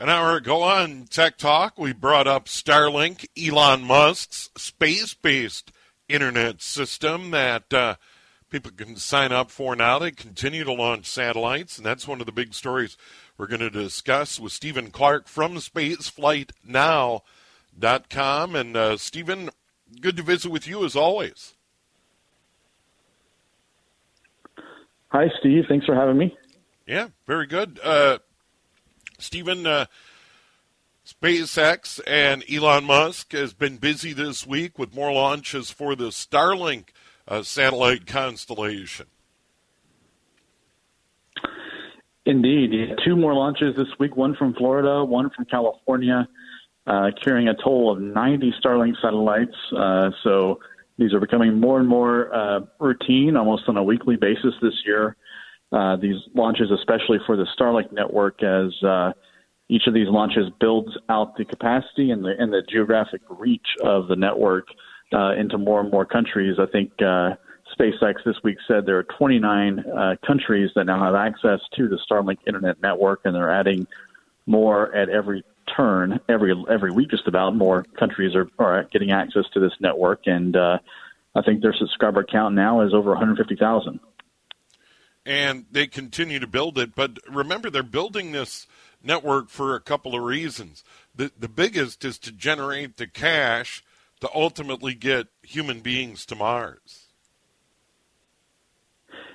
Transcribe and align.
An 0.00 0.08
hour 0.08 0.34
ago 0.34 0.62
on 0.62 1.04
Tech 1.10 1.36
Talk, 1.36 1.78
we 1.78 1.92
brought 1.92 2.26
up 2.26 2.46
Starlink, 2.46 3.26
Elon 3.38 3.82
Musk's 3.82 4.48
space 4.56 5.12
based 5.12 5.72
internet 6.08 6.62
system 6.62 7.32
that 7.32 7.74
uh, 7.74 7.96
people 8.48 8.70
can 8.74 8.96
sign 8.96 9.30
up 9.30 9.50
for 9.50 9.76
now. 9.76 9.98
They 9.98 10.10
continue 10.10 10.64
to 10.64 10.72
launch 10.72 11.04
satellites, 11.04 11.76
and 11.76 11.84
that's 11.84 12.08
one 12.08 12.20
of 12.20 12.26
the 12.26 12.32
big 12.32 12.54
stories 12.54 12.96
we're 13.36 13.46
going 13.46 13.60
to 13.60 13.68
discuss 13.68 14.40
with 14.40 14.52
Stephen 14.52 14.90
Clark 14.90 15.28
from 15.28 15.56
SpaceFlightNow.com. 15.56 18.56
And 18.56 18.76
uh, 18.78 18.96
Stephen, 18.96 19.50
good 20.00 20.16
to 20.16 20.22
visit 20.22 20.50
with 20.50 20.66
you 20.66 20.82
as 20.82 20.96
always. 20.96 21.56
Hi, 25.08 25.26
Steve. 25.40 25.64
Thanks 25.68 25.84
for 25.84 25.94
having 25.94 26.16
me. 26.16 26.34
Yeah, 26.86 27.08
very 27.26 27.46
good. 27.46 27.78
Uh, 27.84 28.20
Stephen, 29.20 29.66
uh, 29.66 29.86
SpaceX 31.06 32.00
and 32.06 32.44
Elon 32.50 32.84
Musk 32.84 33.32
has 33.32 33.52
been 33.52 33.76
busy 33.76 34.12
this 34.12 34.46
week 34.46 34.78
with 34.78 34.94
more 34.94 35.12
launches 35.12 35.70
for 35.70 35.94
the 35.94 36.08
Starlink 36.08 36.88
uh, 37.26 37.42
satellite 37.42 38.06
constellation. 38.06 39.06
Indeed, 42.26 42.72
yeah. 42.72 42.94
two 43.04 43.16
more 43.16 43.34
launches 43.34 43.74
this 43.76 43.88
week. 43.98 44.16
One 44.16 44.36
from 44.36 44.54
Florida, 44.54 45.04
one 45.04 45.30
from 45.30 45.46
California, 45.46 46.28
uh, 46.86 47.10
carrying 47.22 47.48
a 47.48 47.54
total 47.54 47.90
of 47.90 48.00
90 48.00 48.54
Starlink 48.62 48.94
satellites. 49.02 49.56
Uh, 49.76 50.10
so 50.22 50.60
these 50.98 51.12
are 51.14 51.20
becoming 51.20 51.58
more 51.58 51.80
and 51.80 51.88
more 51.88 52.32
uh, 52.32 52.60
routine, 52.78 53.36
almost 53.36 53.64
on 53.68 53.76
a 53.76 53.82
weekly 53.82 54.16
basis 54.16 54.54
this 54.60 54.74
year. 54.84 55.16
Uh, 55.72 55.96
these 55.96 56.16
launches, 56.34 56.70
especially 56.70 57.18
for 57.26 57.36
the 57.36 57.46
Starlink 57.58 57.92
network, 57.92 58.42
as 58.42 58.72
uh, 58.82 59.12
each 59.68 59.86
of 59.86 59.94
these 59.94 60.08
launches 60.08 60.50
builds 60.58 60.90
out 61.08 61.36
the 61.36 61.44
capacity 61.44 62.10
and 62.10 62.24
the 62.24 62.34
and 62.38 62.52
the 62.52 62.62
geographic 62.68 63.20
reach 63.28 63.66
of 63.82 64.08
the 64.08 64.16
network 64.16 64.66
uh, 65.12 65.32
into 65.34 65.58
more 65.58 65.80
and 65.80 65.90
more 65.90 66.04
countries. 66.04 66.56
I 66.58 66.66
think 66.66 66.90
uh, 67.00 67.36
SpaceX 67.78 68.24
this 68.24 68.36
week 68.42 68.58
said 68.66 68.84
there 68.84 68.98
are 68.98 69.04
29 69.04 69.78
uh, 69.78 70.16
countries 70.26 70.70
that 70.74 70.84
now 70.86 71.04
have 71.04 71.14
access 71.14 71.60
to 71.76 71.88
the 71.88 71.98
Starlink 72.10 72.38
internet 72.48 72.82
network, 72.82 73.20
and 73.24 73.34
they're 73.34 73.50
adding 73.50 73.86
more 74.46 74.92
at 74.92 75.08
every 75.08 75.44
turn, 75.76 76.18
every 76.28 76.52
every 76.68 76.90
week. 76.90 77.10
Just 77.10 77.28
about 77.28 77.54
more 77.54 77.84
countries 77.96 78.34
are, 78.34 78.48
are 78.58 78.88
getting 78.92 79.12
access 79.12 79.44
to 79.54 79.60
this 79.60 79.72
network, 79.78 80.22
and 80.26 80.56
uh, 80.56 80.78
I 81.36 81.42
think 81.42 81.62
their 81.62 81.74
subscriber 81.74 82.24
count 82.24 82.56
now 82.56 82.80
is 82.80 82.92
over 82.92 83.10
150,000 83.10 84.00
and 85.30 85.64
they 85.70 85.86
continue 85.86 86.40
to 86.40 86.46
build 86.48 86.76
it. 86.76 86.96
But 86.96 87.20
remember, 87.30 87.70
they're 87.70 87.84
building 87.84 88.32
this 88.32 88.66
network 89.00 89.48
for 89.48 89.76
a 89.76 89.80
couple 89.80 90.16
of 90.16 90.24
reasons. 90.24 90.82
The, 91.14 91.30
the 91.38 91.48
biggest 91.48 92.04
is 92.04 92.18
to 92.18 92.32
generate 92.32 92.96
the 92.96 93.06
cash 93.06 93.84
to 94.22 94.28
ultimately 94.34 94.92
get 94.92 95.28
human 95.42 95.80
beings 95.80 96.26
to 96.26 96.34
Mars. 96.34 97.06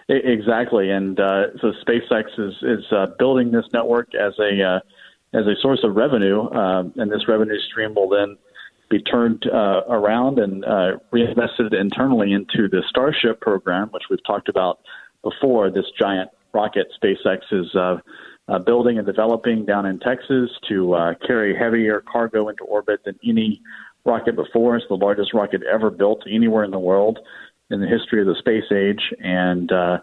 Exactly, 0.10 0.92
and 0.92 1.18
uh, 1.18 1.58
so 1.62 1.72
SpaceX 1.88 2.26
is 2.38 2.54
is 2.62 2.86
uh, 2.92 3.08
building 3.18 3.52
this 3.52 3.66
network 3.74 4.14
as 4.14 4.34
a 4.38 4.62
uh, 4.62 4.80
as 5.34 5.48
a 5.48 5.56
source 5.62 5.80
of 5.84 5.96
revenue, 5.96 6.42
uh, 6.42 6.84
and 6.98 7.10
this 7.10 7.28
revenue 7.28 7.58
stream 7.72 7.96
will 7.96 8.10
then 8.10 8.38
be 8.88 9.02
turned 9.02 9.44
uh, 9.52 9.82
around 9.90 10.38
and 10.38 10.64
uh, 10.64 10.98
reinvested 11.12 11.74
internally 11.74 12.34
into 12.34 12.70
the 12.70 12.84
Starship 12.88 13.42
program, 13.42 13.88
which 13.90 14.04
we've 14.12 14.24
talked 14.28 14.48
about 14.48 14.80
before 15.26 15.72
this 15.72 15.86
giant 16.00 16.30
rocket 16.54 16.88
SpaceX 17.02 17.40
is 17.52 17.76
uh, 17.76 17.98
uh, 18.48 18.60
building 18.60 18.98
and 18.98 19.06
developing 19.08 19.66
down 19.66 19.86
in 19.86 20.00
Texas 20.00 20.52
to 20.70 20.94
uh, 20.94 21.14
carry 21.26 21.58
heavier 21.58 22.02
cargo 22.02 22.48
into 22.48 22.64
orbit 22.64 23.02
than 23.04 23.20
any 23.28 23.60
rocket 24.06 24.36
before. 24.36 24.78
It's 24.78 24.86
the 24.88 24.96
largest 24.96 25.34
rocket 25.34 25.62
ever 25.64 25.90
built 25.90 26.22
anywhere 26.32 26.64
in 26.64 26.72
the 26.72 26.80
world 26.80 27.20
in 27.72 27.82
the 27.82 27.88
history 27.88 28.22
of 28.22 28.28
the 28.28 28.36
space 28.38 28.72
age, 28.72 29.02
and 29.20 29.72
uh, 29.72 29.98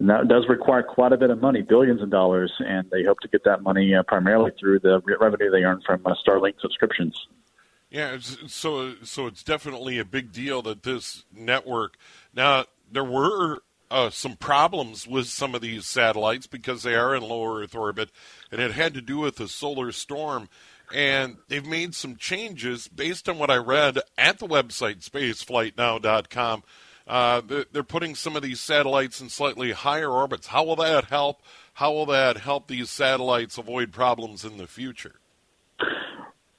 that 0.00 0.28
does 0.28 0.44
require 0.48 0.82
quite 0.82 1.12
a 1.12 1.16
bit 1.16 1.30
of 1.30 1.40
money, 1.40 1.62
billions 1.62 2.02
of 2.02 2.10
dollars, 2.10 2.52
and 2.58 2.90
they 2.90 3.02
hope 3.02 3.18
to 3.20 3.28
get 3.28 3.44
that 3.44 3.62
money 3.62 3.94
uh, 3.94 4.02
primarily 4.02 4.50
through 4.60 4.78
the 4.80 5.00
revenue 5.18 5.50
they 5.50 5.62
earn 5.62 5.80
from 5.86 6.02
uh, 6.04 6.14
Starlink 6.26 6.60
subscriptions. 6.60 7.18
Yeah, 7.90 8.18
so 8.20 8.94
so 9.02 9.26
it's 9.26 9.42
definitely 9.42 9.98
a 9.98 10.04
big 10.04 10.32
deal 10.32 10.60
that 10.62 10.82
this 10.82 11.24
network. 11.34 11.96
Now 12.34 12.64
there 12.90 13.04
were 13.04 13.62
uh, 13.92 14.10
some 14.10 14.36
problems 14.36 15.06
with 15.06 15.26
some 15.26 15.54
of 15.54 15.60
these 15.60 15.86
satellites 15.86 16.46
because 16.46 16.82
they 16.82 16.94
are 16.94 17.14
in 17.14 17.22
low 17.22 17.58
Earth 17.58 17.74
orbit, 17.74 18.10
and 18.50 18.60
it 18.60 18.72
had 18.72 18.94
to 18.94 19.02
do 19.02 19.18
with 19.18 19.38
a 19.38 19.48
solar 19.48 19.92
storm. 19.92 20.48
And 20.94 21.36
they've 21.48 21.64
made 21.64 21.94
some 21.94 22.16
changes 22.16 22.88
based 22.88 23.28
on 23.28 23.38
what 23.38 23.50
I 23.50 23.56
read 23.56 23.98
at 24.18 24.38
the 24.38 24.46
website 24.46 25.08
spaceflightnow.com. 25.08 26.62
Uh, 27.06 27.42
they're 27.72 27.82
putting 27.82 28.14
some 28.14 28.36
of 28.36 28.42
these 28.42 28.60
satellites 28.60 29.20
in 29.20 29.28
slightly 29.28 29.72
higher 29.72 30.10
orbits. 30.10 30.48
How 30.48 30.64
will 30.64 30.76
that 30.76 31.06
help? 31.06 31.42
How 31.74 31.92
will 31.92 32.06
that 32.06 32.38
help 32.38 32.68
these 32.68 32.90
satellites 32.90 33.58
avoid 33.58 33.92
problems 33.92 34.44
in 34.44 34.56
the 34.56 34.66
future? 34.66 35.21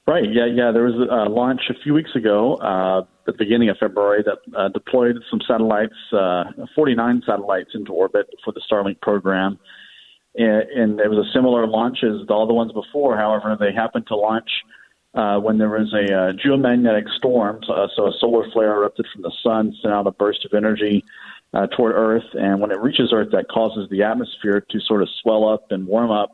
Right. 0.06 0.24
Yeah. 0.30 0.46
Yeah. 0.46 0.70
There 0.72 0.84
was 0.84 0.94
a 0.94 1.30
launch 1.30 1.62
a 1.70 1.74
few 1.82 1.94
weeks 1.94 2.10
ago, 2.14 2.56
uh, 2.56 3.06
the 3.24 3.32
beginning 3.32 3.70
of 3.70 3.78
February, 3.78 4.22
that 4.22 4.38
uh, 4.56 4.68
deployed 4.68 5.16
some 5.30 5.40
satellites, 5.48 5.94
uh, 6.12 6.44
49 6.74 7.22
satellites 7.26 7.70
into 7.74 7.92
orbit 7.92 8.26
for 8.44 8.52
the 8.52 8.60
Starlink 8.70 9.00
program. 9.00 9.58
And, 10.36 10.62
and 10.70 11.00
it 11.00 11.08
was 11.08 11.26
a 11.26 11.32
similar 11.32 11.66
launch 11.66 11.98
as 12.02 12.28
all 12.28 12.46
the 12.46 12.52
ones 12.52 12.72
before. 12.72 13.16
However, 13.16 13.56
they 13.58 13.72
happened 13.72 14.06
to 14.08 14.16
launch 14.16 14.50
uh, 15.14 15.38
when 15.38 15.56
there 15.56 15.70
was 15.70 15.94
a 15.94 16.04
uh, 16.04 16.32
geomagnetic 16.32 17.08
storm. 17.16 17.60
So, 17.66 17.72
uh, 17.72 17.88
so 17.96 18.08
a 18.08 18.12
solar 18.20 18.50
flare 18.50 18.74
erupted 18.74 19.06
from 19.10 19.22
the 19.22 19.32
sun, 19.42 19.74
sent 19.80 19.94
out 19.94 20.06
a 20.06 20.10
burst 20.10 20.44
of 20.44 20.52
energy 20.52 21.02
uh, 21.54 21.66
toward 21.68 21.94
Earth. 21.94 22.28
And 22.34 22.60
when 22.60 22.72
it 22.72 22.80
reaches 22.80 23.10
Earth, 23.10 23.28
that 23.32 23.48
causes 23.48 23.88
the 23.90 24.02
atmosphere 24.02 24.60
to 24.68 24.80
sort 24.80 25.00
of 25.00 25.08
swell 25.22 25.48
up 25.48 25.70
and 25.70 25.86
warm 25.86 26.10
up 26.10 26.32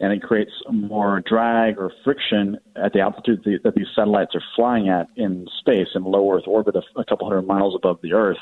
and 0.00 0.12
it 0.12 0.22
creates 0.22 0.52
more 0.70 1.20
drag 1.28 1.78
or 1.78 1.92
friction 2.04 2.58
at 2.76 2.92
the 2.92 3.00
altitude 3.00 3.42
that 3.64 3.74
these 3.74 3.86
satellites 3.94 4.34
are 4.34 4.42
flying 4.54 4.88
at 4.88 5.08
in 5.16 5.46
space 5.58 5.88
in 5.94 6.04
low 6.04 6.32
Earth 6.32 6.44
orbit, 6.46 6.76
a, 6.76 7.04
couple 7.04 7.28
hundred 7.28 7.46
miles 7.46 7.74
above 7.74 7.98
the 8.02 8.12
Earth. 8.12 8.38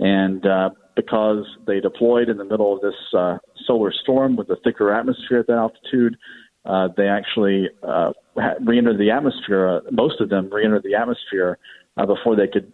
And 0.00 0.46
uh, 0.46 0.70
because 0.96 1.44
they 1.66 1.80
deployed 1.80 2.28
in 2.28 2.38
the 2.38 2.44
middle 2.44 2.74
of 2.74 2.80
this 2.80 2.94
uh, 3.16 3.38
solar 3.66 3.92
storm 3.92 4.36
with 4.36 4.48
a 4.48 4.56
thicker 4.64 4.92
atmosphere 4.92 5.40
at 5.40 5.46
that 5.48 5.58
altitude, 5.58 6.16
uh, 6.64 6.88
they 6.96 7.08
actually 7.08 7.68
uh, 7.82 8.12
re-entered 8.60 8.98
the 8.98 9.10
atmosphere. 9.10 9.68
Uh, 9.68 9.80
most 9.90 10.20
of 10.20 10.28
them 10.28 10.48
re-entered 10.52 10.84
the 10.84 10.94
atmosphere 10.94 11.58
uh, 11.96 12.06
before 12.06 12.36
they 12.36 12.46
could 12.46 12.72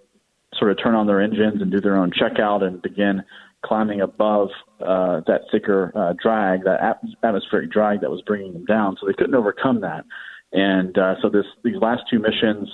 sort 0.58 0.70
of 0.70 0.78
turn 0.82 0.94
on 0.94 1.06
their 1.06 1.20
engines 1.20 1.60
and 1.60 1.72
do 1.72 1.80
their 1.80 1.96
own 1.96 2.12
checkout 2.12 2.62
and 2.62 2.80
begin 2.80 3.22
climbing 3.64 4.00
above 4.00 4.50
uh, 4.80 5.20
that 5.26 5.42
thicker 5.50 5.92
uh, 5.94 6.14
drag, 6.22 6.64
that 6.64 6.98
atmospheric 7.22 7.70
drag 7.70 8.00
that 8.02 8.10
was 8.10 8.22
bringing 8.22 8.52
them 8.52 8.64
down. 8.64 8.96
So 9.00 9.06
they 9.06 9.14
couldn't 9.14 9.34
overcome 9.34 9.80
that. 9.80 10.04
And 10.52 10.96
uh, 10.96 11.14
so 11.20 11.28
this 11.28 11.46
these 11.64 11.76
last 11.80 12.02
two 12.08 12.20
missions, 12.20 12.68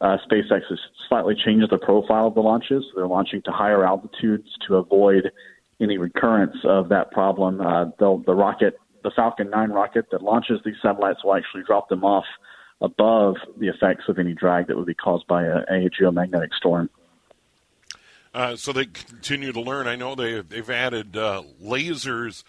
uh, 0.00 0.16
SpaceX 0.28 0.62
has 0.68 0.78
slightly 1.08 1.34
changed 1.34 1.70
the 1.70 1.78
profile 1.78 2.26
of 2.26 2.34
the 2.34 2.40
launches. 2.40 2.84
They're 2.94 3.06
launching 3.06 3.42
to 3.42 3.52
higher 3.52 3.84
altitudes 3.86 4.48
to 4.66 4.76
avoid 4.76 5.30
any 5.80 5.98
recurrence 5.98 6.56
of 6.64 6.88
that 6.88 7.12
problem. 7.12 7.60
Uh, 7.60 7.86
the 7.98 8.34
rocket 8.34 8.74
the 9.02 9.10
Falcon 9.14 9.50
9 9.50 9.70
rocket 9.70 10.06
that 10.10 10.22
launches 10.22 10.60
these 10.64 10.74
satellites 10.82 11.24
will 11.24 11.34
actually 11.34 11.62
drop 11.62 11.88
them 11.88 12.04
off 12.04 12.26
above 12.80 13.36
the 13.58 13.68
effects 13.68 14.04
of 14.08 14.18
any 14.18 14.34
drag 14.34 14.66
that 14.66 14.76
would 14.76 14.86
be 14.86 14.94
caused 14.94 15.26
by 15.26 15.44
a, 15.44 15.58
a 15.68 15.90
geomagnetic 15.90 16.52
storm. 16.56 16.90
Uh, 18.32 18.54
so 18.56 18.72
they 18.72 18.86
continue 18.86 19.52
to 19.52 19.60
learn. 19.60 19.88
I 19.88 19.96
know 19.96 20.14
they 20.14 20.40
they've 20.40 20.70
added 20.70 21.16
uh, 21.16 21.42
lasers 21.62 22.44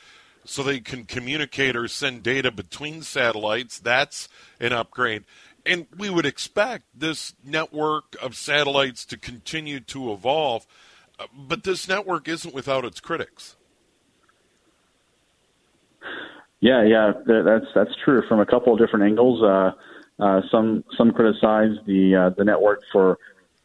so 0.46 0.64
they 0.64 0.80
can 0.80 1.06
communicate 1.06 1.76
or 1.76 1.88
send 1.88 2.24
data 2.24 2.52
between 2.52 3.02
satellites. 3.02 3.80
That's 3.80 4.28
an 4.60 4.74
upgrade. 4.74 5.24
And 5.66 5.88
we 5.96 6.10
would 6.10 6.26
expect 6.26 6.86
this 6.96 7.34
network 7.44 8.16
of 8.22 8.36
satellites 8.36 9.06
to 9.06 9.18
continue 9.18 9.80
to 9.82 10.12
evolve, 10.12 10.66
uh, 11.20 11.28
but 11.36 11.64
this 11.64 11.88
network 11.88 12.28
isn't 12.28 12.54
without 12.54 12.84
its 12.84 13.00
critics. 13.00 13.56
Yeah, 16.60 16.84
yeah, 16.84 17.14
that's 17.26 17.66
that's 17.74 17.92
true 18.04 18.22
from 18.28 18.40
a 18.40 18.46
couple 18.46 18.74
of 18.74 18.80
different 18.80 19.06
angles. 19.06 19.42
Uh, 19.42 19.72
uh, 20.20 20.42
some 20.52 20.84
some 20.96 21.12
criticize 21.12 21.76
the 21.88 22.16
uh, 22.16 22.30
the 22.38 22.44
network 22.44 22.84
for 22.92 23.18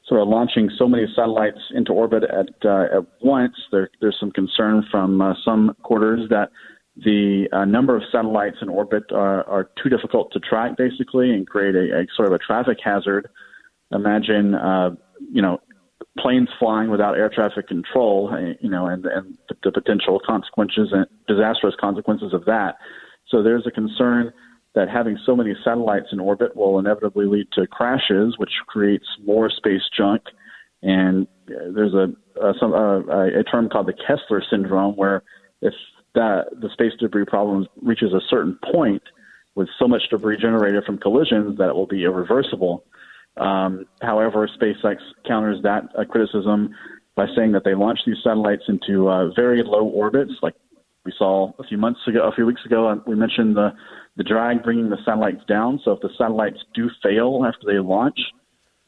sort 0.09 0.21
of 0.21 0.29
launching 0.29 0.71
so 0.79 0.87
many 0.89 1.07
satellites 1.15 1.59
into 1.75 1.93
orbit 1.93 2.23
at 2.25 2.49
uh, 2.65 2.99
at 2.99 3.05
once. 3.23 3.55
There, 3.73 3.91
there's 4.01 4.17
some 4.21 4.31
concern 4.31 4.85
from 4.91 5.21
uh, 5.21 5.35
some 5.45 5.75
quarters 5.83 6.29
that 6.31 6.51
the 6.97 7.47
uh, 7.53 7.65
number 7.65 7.95
of 7.97 8.03
satellites 8.11 8.57
in 8.63 8.69
orbit 8.69 9.05
are, 9.13 9.45
are 9.49 9.71
too 9.83 9.91
difficult 9.91 10.33
to 10.33 10.41
track, 10.41 10.77
basically, 10.79 11.31
and 11.31 11.47
create 11.47 11.75
a, 11.75 12.01
a 12.01 12.07
sort 12.17 12.29
of 12.29 12.35
a 12.35 12.39
traffic 12.39 12.79
hazard. 12.83 13.29
Imagine, 13.93 14.55
uh, 14.55 14.91
you 15.31 15.43
know, 15.43 15.59
planes 16.19 16.49
flying 16.59 16.91
without 16.91 17.19
air 17.19 17.29
traffic 17.29 17.69
control, 17.69 18.31
uh, 18.33 18.55
you 18.61 18.71
know, 18.71 18.87
and, 18.87 19.05
and 19.07 19.37
the 19.63 19.71
potential 19.71 20.21
consequences 20.27 20.89
and 20.93 21.07
disastrous 21.29 21.75
consequences 21.79 22.33
of 22.33 22.45
that. 22.47 22.77
So 23.29 23.43
there's 23.43 23.67
a 23.67 23.71
concern 23.71 24.33
that 24.77 24.89
having 24.89 25.19
so 25.27 25.35
many 25.35 25.55
satellites 25.65 26.07
in 26.13 26.21
orbit 26.21 26.55
will 26.55 26.79
inevitably 26.79 27.27
lead 27.27 27.49
to 27.55 27.67
crashes, 27.67 28.39
which 28.39 28.53
creates 28.69 29.07
more 29.25 29.51
space 29.51 29.83
junk. 29.97 30.23
And 30.83 31.27
uh, 31.49 31.73
there's 31.75 31.95
a 31.95 32.15
a, 32.41 32.53
some, 32.61 32.73
uh, 32.73 33.01
a 33.01 33.43
term 33.45 33.69
called 33.69 33.87
the 33.87 33.95
Kessler 33.95 34.43
syndrome, 34.49 34.95
where 34.95 35.23
if 35.63 35.75
that 36.15 36.47
the 36.61 36.69
space 36.73 36.93
debris 36.99 37.25
problem 37.25 37.67
reaches 37.83 38.13
a 38.13 38.21
certain 38.29 38.59
point 38.73 39.03
with 39.55 39.69
so 39.79 39.89
much 39.89 40.03
debris 40.11 40.37
generated 40.37 40.85
from 40.85 40.99
collisions 40.99 41.59
that 41.59 41.69
it 41.69 41.75
will 41.75 41.87
be 41.87 42.05
irreversible. 42.05 42.85
Um, 43.37 43.87
however, 44.03 44.49
SpaceX 44.61 44.97
counters 45.27 45.63
that 45.63 45.85
uh, 45.99 46.05
criticism 46.05 46.75
by 47.17 47.27
saying 47.35 47.53
that 47.53 47.65
they 47.65 47.75
launched 47.75 48.03
these 48.07 48.17
satellites 48.23 48.65
into 48.69 49.09
uh, 49.09 49.31
very 49.35 49.63
low 49.63 49.85
orbits, 49.85 50.33
like 50.43 50.55
we 51.07 51.15
saw 51.17 51.53
a 51.59 51.65
few 51.65 51.79
months 51.79 52.01
ago, 52.07 52.29
a 52.29 52.33
few 52.33 52.45
weeks 52.45 52.65
ago. 52.67 53.01
We 53.07 53.15
mentioned 53.15 53.57
the 53.57 53.71
the 54.17 54.25
drag 54.25 54.63
bringing 54.63 54.91
the 54.91 54.99
satellites 55.05 55.45
down. 55.47 55.81
So 55.85 55.93
if 55.93 56.01
the 56.01 56.11
satellites 56.19 56.59
do 56.75 56.91
fail 57.03 57.45
after 57.47 57.67
they 57.67 57.79
launch, 57.79 58.19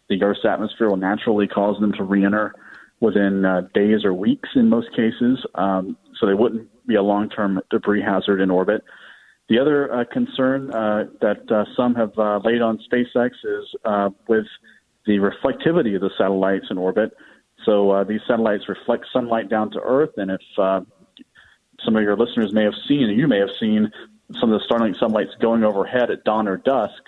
the 0.09 0.23
Earth's 0.23 0.44
atmosphere 0.44 0.88
will 0.88 0.97
naturally 0.97 1.47
cause 1.47 1.79
them 1.81 1.93
to 1.93 2.03
re-enter 2.03 2.55
within 3.00 3.44
uh, 3.44 3.62
days 3.75 4.05
or 4.05 4.15
weeks 4.15 4.49
in 4.56 4.69
most 4.69 4.91
cases. 4.91 5.38
Um, 5.55 5.97
so 6.19 6.26
they 6.26 6.35
wouldn't 6.35 6.69
be 6.87 6.97
a 6.97 7.03
long-term 7.03 7.61
debris 7.70 8.03
hazard 8.03 8.41
in 8.41 8.50
orbit. 8.50 8.82
The 9.49 9.59
other 9.59 9.93
uh, 9.93 10.05
concern 10.11 10.70
uh, 10.73 11.05
that 11.20 11.50
uh, 11.50 11.65
some 11.76 11.94
have 11.94 12.19
uh, 12.19 12.41
laid 12.44 12.62
on 12.62 12.79
SpaceX 12.91 13.31
is 13.44 13.67
uh, 13.85 14.11
with 14.29 14.47
the 15.06 15.19
reflectivity 15.19 15.94
of 15.94 16.00
the 16.00 16.11
satellites 16.19 16.67
in 16.70 16.79
orbit. 16.79 17.12
So 17.65 17.91
uh, 17.91 18.05
these 18.05 18.20
satellites 18.26 18.65
reflect 18.69 19.05
sunlight 19.12 19.49
down 19.50 19.70
to 19.73 19.81
Earth, 19.81 20.15
and 20.17 20.31
if 20.31 20.41
some 21.84 21.96
of 21.96 22.02
your 22.02 22.16
listeners 22.16 22.52
may 22.52 22.64
have 22.64 22.75
seen, 22.86 23.08
and 23.08 23.19
you 23.19 23.28
may 23.28 23.38
have 23.38 23.50
seen, 23.58 23.90
some 24.40 24.52
of 24.52 24.60
the 24.60 24.66
Starlink 24.66 24.94
satellites 24.94 25.30
going 25.40 25.64
overhead 25.64 26.10
at 26.10 26.25
dawn 26.25 26.48
or 26.48 26.58
dusk, 26.58 27.02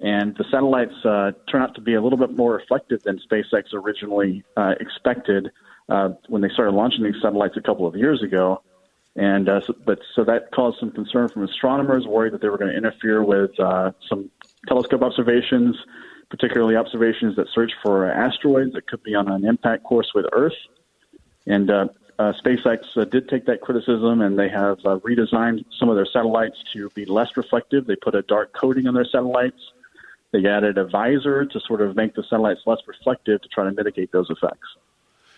and 0.00 0.36
the 0.36 0.44
satellites 0.50 0.94
turn 1.02 1.62
out 1.62 1.74
to 1.74 1.80
be 1.80 1.94
a 1.94 2.02
little 2.02 2.18
bit 2.18 2.36
more 2.36 2.54
reflective 2.54 3.02
than 3.02 3.20
SpaceX 3.30 3.72
originally 3.72 4.44
expected 4.80 5.50
when 6.28 6.40
they 6.42 6.48
started 6.48 6.72
launching 6.72 7.04
these 7.04 7.20
satellites 7.22 7.56
a 7.56 7.60
couple 7.60 7.86
of 7.86 7.94
years 7.96 8.22
ago. 8.22 8.62
And 9.16 9.48
uh, 9.48 9.60
so, 9.60 9.74
but 9.84 10.00
so 10.14 10.24
that 10.24 10.50
caused 10.50 10.80
some 10.80 10.90
concern 10.90 11.28
from 11.28 11.44
astronomers, 11.44 12.04
worried 12.04 12.32
that 12.32 12.40
they 12.40 12.48
were 12.48 12.58
going 12.58 12.72
to 12.72 12.76
interfere 12.76 13.22
with 13.22 13.58
uh, 13.60 13.92
some 14.08 14.30
telescope 14.66 15.02
observations, 15.02 15.76
particularly 16.30 16.74
observations 16.74 17.36
that 17.36 17.46
search 17.54 17.72
for 17.82 18.10
asteroids 18.10 18.72
that 18.72 18.88
could 18.88 19.02
be 19.04 19.14
on 19.14 19.30
an 19.30 19.44
impact 19.44 19.84
course 19.84 20.10
with 20.14 20.26
Earth. 20.32 20.56
And 21.46 21.70
uh, 22.18 22.32
SpaceX 22.44 22.96
uh, 22.96 23.04
did 23.04 23.28
take 23.28 23.46
that 23.46 23.60
criticism, 23.60 24.20
and 24.20 24.38
they 24.38 24.48
have 24.48 24.78
uh, 24.84 24.98
redesigned 24.98 25.64
some 25.78 25.88
of 25.88 25.96
their 25.96 26.06
satellites 26.06 26.56
to 26.72 26.90
be 26.90 27.04
less 27.04 27.36
reflective. 27.36 27.86
They 27.86 27.96
put 27.96 28.14
a 28.14 28.22
dark 28.22 28.52
coating 28.52 28.86
on 28.86 28.94
their 28.94 29.04
satellites. 29.04 29.60
They 30.32 30.46
added 30.46 30.78
a 30.78 30.84
visor 30.84 31.44
to 31.44 31.60
sort 31.60 31.80
of 31.80 31.96
make 31.96 32.14
the 32.14 32.22
satellites 32.24 32.60
less 32.66 32.80
reflective 32.86 33.42
to 33.42 33.48
try 33.48 33.64
to 33.64 33.72
mitigate 33.72 34.12
those 34.12 34.30
effects. 34.30 34.68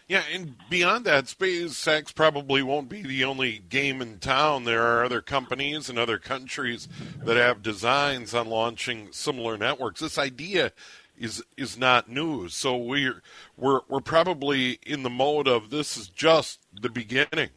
Yeah, 0.08 0.22
and 0.32 0.54
beyond 0.70 1.04
that, 1.06 1.24
SpaceX 1.24 2.14
probably 2.14 2.62
won't 2.62 2.88
be 2.88 3.02
the 3.02 3.24
only 3.24 3.58
game 3.68 4.00
in 4.00 4.18
town. 4.18 4.62
There 4.62 4.82
are 4.82 5.04
other 5.04 5.20
companies 5.20 5.88
and 5.88 5.98
other 5.98 6.18
countries 6.18 6.86
that 7.24 7.36
have 7.36 7.60
designs 7.60 8.32
on 8.32 8.48
launching 8.48 9.08
similar 9.10 9.58
networks. 9.58 10.00
This 10.00 10.16
idea 10.16 10.70
is 11.18 11.42
is 11.56 11.78
not 11.78 12.08
news. 12.08 12.54
So 12.54 12.76
we're 12.76 13.22
we're 13.56 13.80
we're 13.88 14.00
probably 14.00 14.78
in 14.86 15.02
the 15.02 15.10
mode 15.10 15.48
of 15.48 15.70
this 15.70 15.96
is 15.96 16.08
just 16.08 16.60
the 16.80 16.88
beginning. 16.88 17.50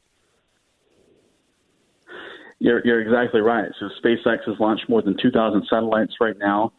You're 2.60 2.86
you're 2.86 3.02
exactly 3.02 3.42
right. 3.42 3.70
So 3.80 3.90
SpaceX 4.04 4.40
has 4.46 4.60
launched 4.60 4.90
more 4.90 5.02
than 5.02 5.16
2,000 5.22 5.64
satellites 5.70 6.14
right 6.20 6.38
now. 6.38 6.74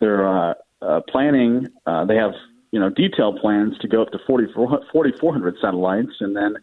They're 0.00 0.26
uh, 0.26 0.54
uh, 0.80 1.00
planning. 1.08 1.68
Uh, 1.86 2.04
they 2.06 2.16
have 2.16 2.32
you 2.70 2.80
know 2.80 2.88
detailed 2.88 3.38
plans 3.40 3.76
to 3.80 3.88
go 3.88 4.02
up 4.02 4.10
to 4.12 4.18
4,400 4.26 5.54
satellites, 5.60 6.12
and 6.20 6.34
then 6.34 6.56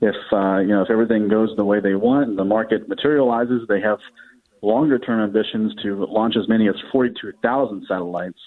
if 0.00 0.16
uh, 0.32 0.58
you 0.58 0.68
know 0.68 0.82
if 0.82 0.90
everything 0.90 1.28
goes 1.28 1.50
the 1.56 1.64
way 1.64 1.80
they 1.80 1.94
want 1.94 2.28
and 2.28 2.38
the 2.38 2.44
market 2.44 2.88
materializes, 2.88 3.62
they 3.68 3.80
have 3.80 3.98
longer 4.62 4.98
term 4.98 5.20
ambitions 5.20 5.74
to 5.82 6.04
launch 6.06 6.34
as 6.36 6.48
many 6.48 6.68
as 6.68 6.74
42,000 6.90 7.84
satellites. 7.88 8.38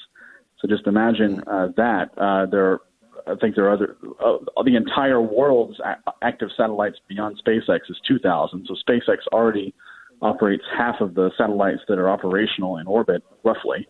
So 0.65 0.75
just 0.75 0.87
imagine 0.87 1.43
uh, 1.45 1.67
that. 1.77 2.09
Uh, 2.17 2.45
there, 2.47 2.79
I 3.27 3.35
think 3.35 3.55
there 3.55 3.65
are 3.65 3.73
other. 3.73 3.97
Uh, 4.23 4.63
the 4.63 4.75
entire 4.75 5.21
world's 5.21 5.79
active 6.21 6.49
satellites 6.57 6.97
beyond 7.07 7.39
SpaceX 7.45 7.81
is 7.89 7.97
2,000. 8.07 8.67
So 8.67 8.75
SpaceX 8.87 9.17
already 9.31 9.75
operates 10.21 10.63
half 10.75 11.01
of 11.01 11.13
the 11.13 11.29
satellites 11.37 11.81
that 11.87 11.99
are 11.99 12.09
operational 12.09 12.77
in 12.77 12.87
orbit, 12.87 13.23
roughly. 13.43 13.87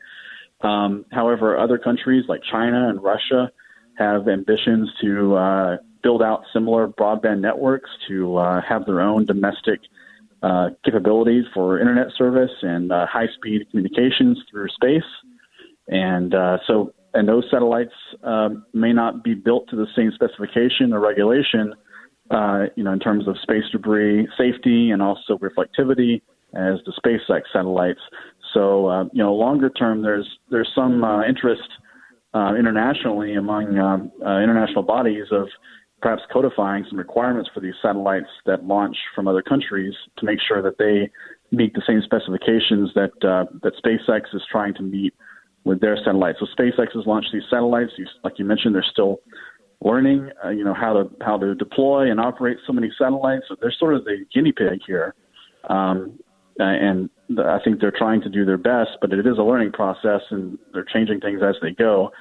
Um, 0.61 1.05
however, 1.11 1.57
other 1.57 1.77
countries 1.77 2.25
like 2.27 2.41
China 2.51 2.89
and 2.89 3.01
Russia 3.01 3.51
have 3.97 4.27
ambitions 4.27 4.89
to 5.01 5.35
uh, 5.35 5.77
build 6.03 6.21
out 6.21 6.43
similar 6.51 6.87
broadband 6.87 7.39
networks 7.39 7.89
to 8.09 8.35
uh, 8.35 8.61
have 8.67 8.85
their 8.85 8.99
own 8.99 9.25
domestic 9.25 9.79
uh, 10.43 10.69
capabilities 10.83 11.45
for 11.53 11.79
internet 11.79 12.07
service 12.17 12.51
and 12.61 12.91
uh, 12.91 13.05
high 13.05 13.27
speed 13.37 13.65
communications 13.71 14.37
through 14.51 14.67
space. 14.69 15.03
And 15.87 16.33
uh, 16.33 16.57
so, 16.67 16.93
and 17.13 17.27
those 17.27 17.45
satellites 17.51 17.93
um, 18.23 18.65
may 18.73 18.93
not 18.93 19.23
be 19.23 19.33
built 19.33 19.69
to 19.69 19.75
the 19.75 19.87
same 19.95 20.11
specification 20.13 20.93
or 20.93 20.99
regulation, 20.99 21.73
uh, 22.31 22.65
you 22.75 22.83
know, 22.83 22.91
in 22.91 22.99
terms 22.99 23.27
of 23.27 23.37
space 23.41 23.63
debris 23.71 24.27
safety 24.37 24.89
and 24.89 25.01
also 25.01 25.37
reflectivity 25.37 26.21
as 26.55 26.79
the 26.85 26.93
SpaceX 27.03 27.41
satellites. 27.53 27.99
So, 28.53 28.87
uh, 28.87 29.03
you 29.11 29.21
know, 29.23 29.33
longer 29.33 29.69
term, 29.69 30.01
there's 30.01 30.27
there's 30.49 30.69
some 30.73 31.03
uh, 31.03 31.23
interest 31.25 31.69
uh, 32.33 32.53
internationally 32.55 33.35
among 33.35 33.77
um, 33.77 34.11
uh, 34.25 34.39
international 34.39 34.83
bodies 34.83 35.25
of 35.31 35.47
perhaps 36.01 36.21
codifying 36.31 36.85
some 36.89 36.99
requirements 36.99 37.49
for 37.53 37.61
these 37.61 37.73
satellites 37.81 38.27
that 38.45 38.63
launch 38.65 38.97
from 39.15 39.27
other 39.27 39.41
countries 39.41 39.93
to 40.17 40.25
make 40.25 40.39
sure 40.45 40.61
that 40.61 40.77
they 40.77 41.09
meet 41.55 41.73
the 41.73 41.81
same 41.87 42.01
specifications 42.03 42.91
that 42.95 43.11
uh, 43.23 43.45
that 43.63 43.73
SpaceX 43.83 44.21
is 44.33 44.41
trying 44.51 44.73
to 44.73 44.83
meet 44.83 45.13
with 45.65 45.81
their 45.81 45.97
satellites. 45.97 46.37
So 46.39 46.45
SpaceX 46.57 46.93
has 46.95 47.05
launched 47.05 47.29
these 47.33 47.43
satellites. 47.49 47.91
You, 47.97 48.05
like 48.23 48.39
you 48.39 48.45
mentioned, 48.45 48.75
they're 48.75 48.85
still 48.89 49.19
learning, 49.83 50.29
uh, 50.43 50.49
you 50.49 50.63
know, 50.63 50.73
how 50.73 50.93
to 50.93 51.09
how 51.21 51.37
to 51.37 51.53
deploy 51.55 52.09
and 52.09 52.19
operate 52.19 52.57
so 52.65 52.71
many 52.71 52.89
satellites. 52.97 53.45
So 53.49 53.55
they're 53.59 53.73
sort 53.77 53.95
of 53.95 54.05
the 54.05 54.25
guinea 54.33 54.53
pig 54.53 54.79
here. 54.87 55.13
Um, 55.69 56.19
uh, 56.57 56.63
and 56.63 57.09
I 57.37 57.59
think 57.65 57.81
they're 57.81 57.91
trying 57.91 58.21
to 58.21 58.29
do 58.29 58.45
their 58.45 58.57
best, 58.57 58.91
but 59.01 59.11
it 59.11 59.25
is 59.25 59.37
a 59.37 59.41
learning 59.41 59.73
process, 59.73 60.21
and 60.29 60.57
they're 60.71 60.85
changing 60.85 61.19
things 61.19 61.41
as 61.43 61.55
they 61.61 61.71
go. 61.71 62.11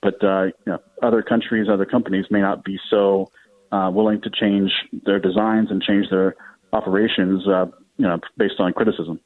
But 0.00 0.22
uh, 0.24 0.44
you 0.44 0.52
know, 0.66 0.78
other 1.02 1.22
countries, 1.22 1.66
other 1.70 1.84
companies 1.84 2.24
may 2.30 2.40
not 2.40 2.64
be 2.64 2.78
so 2.88 3.30
uh, 3.72 3.90
willing 3.92 4.22
to 4.22 4.30
change 4.30 4.70
their 5.04 5.18
designs 5.18 5.70
and 5.70 5.82
change 5.82 6.06
their 6.10 6.36
operations, 6.72 7.46
uh, 7.46 7.66
you 7.98 8.06
know, 8.06 8.18
based 8.38 8.54
on 8.60 8.72
criticism 8.72 9.20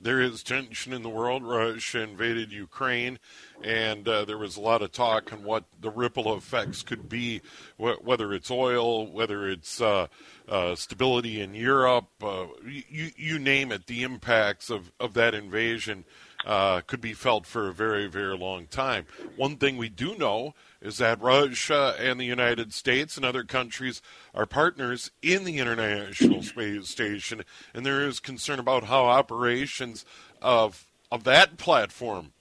there 0.00 0.20
is 0.20 0.42
tension 0.42 0.92
in 0.92 1.02
the 1.02 1.08
world. 1.08 1.42
Russia 1.42 2.00
invaded 2.00 2.52
Ukraine, 2.52 3.18
and 3.62 4.06
uh, 4.08 4.24
there 4.24 4.38
was 4.38 4.56
a 4.56 4.60
lot 4.60 4.82
of 4.82 4.92
talk 4.92 5.32
on 5.32 5.44
what 5.44 5.64
the 5.80 5.90
ripple 5.90 6.36
effects 6.36 6.82
could 6.82 7.08
be, 7.08 7.40
wh- 7.76 8.02
whether 8.02 8.32
it's 8.32 8.50
oil, 8.50 9.06
whether 9.06 9.48
it's 9.48 9.80
uh, 9.80 10.06
uh, 10.48 10.74
stability 10.74 11.40
in 11.40 11.54
Europe, 11.54 12.08
uh, 12.22 12.46
you, 12.64 13.10
you 13.16 13.38
name 13.38 13.72
it, 13.72 13.86
the 13.86 14.02
impacts 14.02 14.70
of, 14.70 14.92
of 15.00 15.14
that 15.14 15.34
invasion 15.34 16.04
uh, 16.46 16.80
could 16.82 17.00
be 17.00 17.12
felt 17.12 17.46
for 17.46 17.68
a 17.68 17.72
very, 17.72 18.06
very 18.06 18.36
long 18.36 18.66
time. 18.66 19.04
One 19.36 19.56
thing 19.56 19.76
we 19.76 19.88
do 19.88 20.16
know 20.16 20.54
is 20.80 20.98
that 20.98 21.20
Russia 21.20 21.94
and 21.98 22.20
the 22.20 22.24
United 22.24 22.72
States 22.72 23.16
and 23.16 23.24
other 23.24 23.44
countries 23.44 24.00
are 24.34 24.46
partners 24.46 25.10
in 25.22 25.44
the 25.44 25.58
International 25.58 26.42
Space 26.42 26.88
Station, 26.88 27.42
and 27.74 27.84
there 27.84 28.06
is 28.06 28.20
concern 28.20 28.58
about 28.58 28.84
how 28.84 29.06
operations 29.06 30.04
of 30.40 30.86
of 31.10 31.24
that 31.24 31.56
platform 31.56 32.32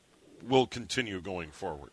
will 0.46 0.68
continue 0.68 1.22
going 1.22 1.52
forward. 1.52 1.92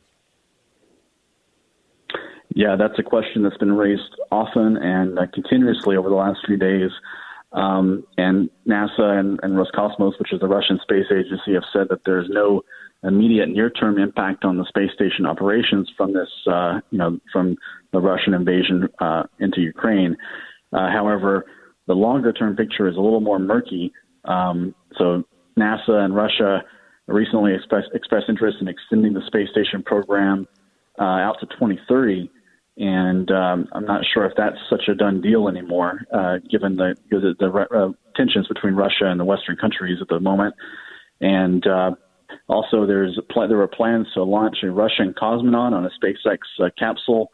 Yeah, 2.54 2.76
that's 2.76 2.98
a 2.98 3.02
question 3.02 3.42
that's 3.42 3.56
been 3.56 3.72
raised 3.72 4.14
often 4.30 4.76
and 4.76 5.18
uh, 5.18 5.26
continuously 5.32 5.96
over 5.96 6.08
the 6.08 6.14
last 6.14 6.38
few 6.46 6.56
days. 6.56 6.90
Um, 7.54 8.04
and 8.18 8.50
NASA 8.68 9.18
and, 9.18 9.38
and 9.42 9.54
Roscosmos, 9.54 10.18
which 10.18 10.32
is 10.32 10.40
the 10.40 10.48
Russian 10.48 10.78
space 10.82 11.06
agency, 11.10 11.54
have 11.54 11.62
said 11.72 11.86
that 11.90 12.00
there's 12.04 12.28
no 12.28 12.62
immediate 13.04 13.48
near-term 13.48 13.98
impact 13.98 14.44
on 14.44 14.56
the 14.56 14.64
space 14.64 14.90
station 14.92 15.24
operations 15.24 15.90
from 15.96 16.12
this, 16.12 16.28
uh, 16.50 16.80
you 16.90 16.98
know, 16.98 17.18
from 17.32 17.56
the 17.92 18.00
Russian 18.00 18.34
invasion 18.34 18.88
uh, 18.98 19.22
into 19.38 19.60
Ukraine. 19.60 20.16
Uh, 20.72 20.90
however, 20.90 21.44
the 21.86 21.94
longer-term 21.94 22.56
picture 22.56 22.88
is 22.88 22.96
a 22.96 23.00
little 23.00 23.20
more 23.20 23.38
murky. 23.38 23.92
Um, 24.24 24.74
so 24.98 25.22
NASA 25.56 26.04
and 26.04 26.16
Russia 26.16 26.64
recently 27.06 27.54
expressed, 27.54 27.88
expressed 27.94 28.28
interest 28.28 28.58
in 28.60 28.68
extending 28.68 29.12
the 29.12 29.22
space 29.26 29.48
station 29.50 29.82
program 29.82 30.48
uh, 30.98 31.04
out 31.04 31.36
to 31.40 31.46
2030 31.46 32.30
and 32.76 33.30
um, 33.30 33.68
I'm 33.72 33.84
not 33.84 34.02
sure 34.12 34.24
if 34.24 34.32
that's 34.36 34.56
such 34.68 34.88
a 34.88 34.94
done 34.94 35.20
deal 35.20 35.48
anymore, 35.48 36.00
uh, 36.12 36.38
given 36.50 36.76
the 36.76 36.96
the, 37.10 37.34
the 37.38 37.46
uh, 37.48 37.92
tensions 38.16 38.48
between 38.48 38.74
Russia 38.74 39.04
and 39.06 39.20
the 39.20 39.24
Western 39.24 39.56
countries 39.56 39.98
at 40.00 40.08
the 40.08 40.18
moment. 40.18 40.54
And 41.20 41.64
uh, 41.66 41.92
also, 42.48 42.84
there's 42.86 43.18
pl- 43.30 43.48
there 43.48 43.58
were 43.58 43.68
plans 43.68 44.08
to 44.14 44.24
launch 44.24 44.58
a 44.64 44.70
Russian 44.70 45.14
cosmonaut 45.14 45.72
on 45.72 45.86
a 45.86 45.90
SpaceX 45.90 46.38
uh, 46.60 46.70
capsule 46.76 47.30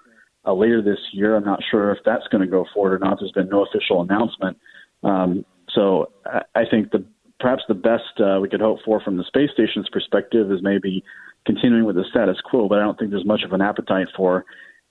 uh, 0.47 0.52
later 0.52 0.82
this 0.82 0.99
year. 1.12 1.37
I'm 1.37 1.44
not 1.44 1.61
sure 1.70 1.90
if 1.92 1.99
that's 2.04 2.26
going 2.30 2.42
to 2.42 2.50
go 2.50 2.66
forward 2.75 2.94
or 2.94 2.99
not. 2.99 3.18
There's 3.18 3.32
been 3.32 3.49
no 3.49 3.64
official 3.64 4.02
announcement. 4.02 4.59
Um, 5.02 5.47
so 5.75 6.12
I, 6.26 6.42
I 6.54 6.62
think 6.70 6.90
the 6.90 7.04
perhaps 7.38 7.62
the 7.66 7.75
best 7.75 8.20
uh, 8.20 8.38
we 8.40 8.49
could 8.50 8.61
hope 8.61 8.80
for 8.85 9.00
from 9.00 9.16
the 9.16 9.25
space 9.25 9.49
station's 9.54 9.88
perspective 9.88 10.52
is 10.52 10.59
maybe 10.62 11.02
continuing 11.47 11.87
with 11.87 11.97
the 11.97 12.04
status 12.11 12.37
quo. 12.44 12.68
But 12.68 12.78
I 12.78 12.82
don't 12.82 12.99
think 12.99 13.11
there's 13.11 13.25
much 13.25 13.42
of 13.42 13.54
an 13.54 13.62
appetite 13.62 14.09
for 14.14 14.44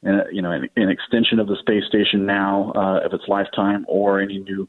uh, 0.06 0.28
you 0.32 0.42
know, 0.42 0.52
an, 0.52 0.70
an, 0.76 0.90
extension 0.90 1.40
of 1.40 1.48
the 1.48 1.58
space 1.58 1.84
station 1.86 2.26
now 2.26 2.72
uh, 2.76 3.02
of 3.06 3.14
its 3.14 3.26
lifetime, 3.28 3.86
or 3.88 4.22
any 4.22 4.40
new 4.40 4.68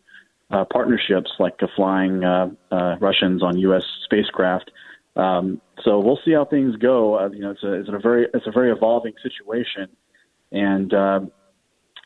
uh, 0.51 0.65
partnerships 0.65 1.31
like 1.39 1.59
flying 1.77 2.25
uh, 2.25 2.49
uh, 2.73 2.97
Russians 3.01 3.43
on 3.43 3.57
U.S. 3.59 3.85
spacecraft. 4.05 4.73
Um, 5.15 5.61
so 5.85 6.01
we'll 6.01 6.19
see 6.25 6.33
how 6.33 6.45
things 6.45 6.75
go. 6.77 7.19
Uh, 7.19 7.31
you 7.31 7.41
know, 7.41 7.53
it's 7.53 7.63
a, 7.63 7.73
it's 7.75 7.89
a 7.89 7.99
very 7.99 8.27
it's 8.35 8.47
a 8.47 8.51
very 8.51 8.73
evolving 8.73 9.15
situation, 9.23 9.89
and 10.51 10.93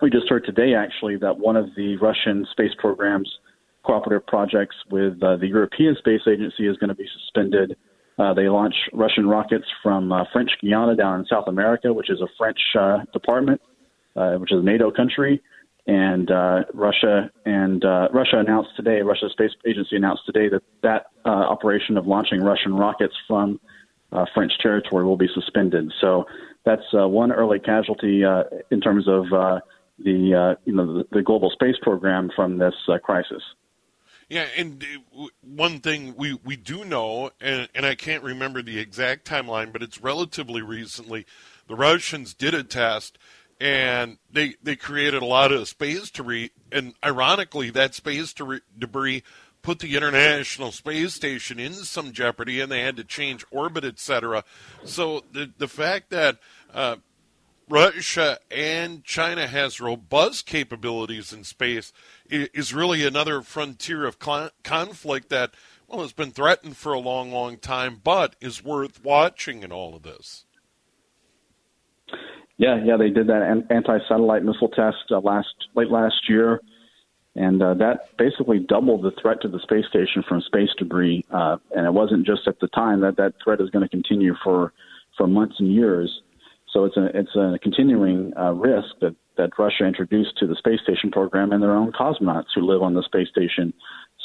we 0.02 0.11
just 0.11 0.28
heard 0.28 0.45
today 0.45 0.75
actually 0.75 1.16
that 1.16 1.38
one 1.38 1.57
of 1.57 1.71
the 1.76 1.97
Russian 1.97 2.47
space 2.50 2.73
programs 2.78 3.38
cooperative 3.85 4.26
projects 4.26 4.76
with 4.90 5.21
the 5.21 5.47
European 5.47 5.95
Space 5.97 6.23
Agency 6.26 6.66
is 6.66 6.76
going 6.78 6.88
to 6.88 6.95
be 6.95 7.09
suspended 7.21 7.76
uh, 8.18 8.33
they 8.33 8.49
launch 8.49 8.75
Russian 8.92 9.28
rockets 9.28 9.66
from 9.83 10.12
uh, 10.12 10.25
French 10.33 10.50
Guiana 10.61 10.94
down 10.94 11.21
in 11.21 11.26
South 11.26 11.49
America, 11.49 11.92
which 11.92 12.11
is 12.11 12.21
a 12.21 12.28
French 12.38 12.61
uh, 12.78 12.99
department, 13.12 13.61
uh, 14.14 14.35
which 14.35 14.52
is 14.52 14.61
a 14.61 14.62
NATO 14.62 14.90
country. 14.90 15.42
And 15.87 16.30
uh, 16.30 16.64
Russia 16.73 17.30
and 17.44 17.85
Russia 17.85 18.38
announced 18.38 18.71
today, 18.76 19.02
Russia's 19.02 19.33
Space 19.33 19.50
Agency 19.66 19.97
announced 19.97 20.23
today 20.25 20.49
that 20.49 20.62
that 20.83 21.06
operation 21.26 21.99
of 21.99 22.06
launching 22.06 22.40
Russian 22.40 22.75
rockets 22.75 23.14
from 23.28 23.61
French 24.33 24.52
territory 24.62 25.04
will 25.04 25.18
be 25.18 25.28
suspended. 25.35 25.92
So 26.00 26.25
that's 26.64 26.90
one 26.92 27.33
early 27.33 27.59
casualty 27.59 28.23
in 28.71 28.80
terms 28.80 29.06
of 29.06 29.28
the 29.28 29.61
you 30.64 30.73
know 30.73 31.00
the, 31.00 31.04
the 31.12 31.23
global 31.23 31.50
space 31.50 31.76
program 31.83 32.30
from 32.35 32.56
this 32.56 32.75
crisis. 33.02 33.42
Yeah, 34.35 34.49
and 34.57 34.85
uh, 35.17 35.26
one 35.43 35.79
thing 35.79 36.17
we, 36.17 36.35
we 36.45 36.57
do 36.57 36.85
know, 36.85 37.31
and, 37.41 37.69
and 37.73 37.87
I 37.87 37.95
can't 37.95 38.25
remember 38.25 38.62
the 38.62 38.81
exact 38.81 39.29
timeline, 39.29 39.73
but 39.73 39.81
it's 39.81 40.03
relatively 40.03 40.61
recently, 40.61 41.25
the 41.69 41.76
Russians 41.76 42.35
did 42.35 42.53
a 42.53 42.64
test 42.64 43.17
and 43.61 44.19
they 44.33 44.57
they 44.61 44.75
created 44.75 45.23
a 45.23 45.25
lot 45.25 45.53
of 45.53 45.69
space 45.69 46.11
debris, 46.11 46.50
and 46.73 46.95
ironically, 47.05 47.71
that 47.71 47.95
space 47.95 48.35
debris 48.76 49.23
put 49.62 49.79
the 49.79 49.97
International 49.97 50.73
Space 50.73 51.14
Station 51.14 51.61
in 51.61 51.73
some 51.73 52.11
jeopardy, 52.11 52.61
and 52.61 52.73
they 52.73 52.81
had 52.81 52.97
to 52.97 53.05
change 53.05 53.45
orbit, 53.53 53.85
etc. 53.85 54.43
So 54.85 55.23
the 55.31 55.49
the 55.57 55.69
fact 55.69 56.11
that 56.11 56.38
uh, 56.75 56.97
Russia 57.68 58.38
and 58.50 59.04
China 59.04 59.47
has 59.47 59.80
robust 59.80 60.47
capabilities 60.47 61.33
in 61.33 61.44
space 61.44 61.92
is 62.28 62.75
really 62.75 63.04
another 63.04 63.42
frontier 63.42 64.04
of 64.04 64.18
conflict 64.18 65.30
that 65.30 65.54
well 65.88 66.02
has 66.02 66.12
been 66.12 66.30
threatened 66.30 66.76
for 66.76 66.92
a 66.92 66.99
long, 66.99 67.30
long 67.30 67.56
time, 67.56 68.00
but 68.02 68.37
is 68.40 68.64
worth 68.64 69.02
watching 69.04 69.62
in 69.62 69.73
all 69.73 69.94
of 69.94 70.02
this. 70.02 70.44
Yeah, 72.56 72.83
yeah, 72.85 72.97
they 72.97 73.11
did 73.11 73.26
that 73.26 73.64
anti-satellite 73.71 74.44
missile 74.44 74.68
test 74.68 75.11
uh, 75.11 75.21
last 75.21 75.49
late 75.75 75.90
last 75.90 76.28
year, 76.28 76.61
and 77.35 77.61
uh, 77.61 77.75
that 77.75 78.16
basically 78.16 78.61
doubled 78.61 79.02
the 79.02 79.11
threat 79.21 79.40
to 79.42 79.49
the 79.49 79.59
space 79.61 79.87
station 79.88 80.23
from 80.28 80.40
space 80.42 80.71
debris. 80.78 81.25
Uh, 81.30 81.56
and 81.75 81.85
it 81.85 81.92
wasn't 81.92 82.25
just 82.25 82.47
at 82.47 82.61
the 82.61 82.68
time 82.68 83.00
that 83.00 83.16
that 83.16 83.35
threat 83.42 83.61
is 83.61 83.71
going 83.71 83.83
to 83.83 83.88
continue 83.88 84.35
for 84.44 84.73
for 85.16 85.26
months 85.26 85.56
and 85.59 85.73
years. 85.73 86.23
So 86.75 86.85
it's 86.85 86.97
a 86.97 87.07
it's 87.14 87.35
a 87.37 87.57
continuing 87.62 88.33
uh, 88.37 88.52
risk 88.52 88.88
that 89.00 89.14
that 89.37 89.50
Russia 89.59 89.85
introduced 89.87 90.37
to 90.38 90.47
the 90.47 90.57
space 90.57 90.81
station 90.83 91.11
program 91.11 91.52
and 91.52 91.62
their 91.62 91.75
own 91.75 91.93
cosmonauts 91.93 92.47
who 92.54 92.62
live 92.62 92.83
on 92.83 92.95
the 92.95 93.02
space 93.04 93.28
station. 93.28 93.73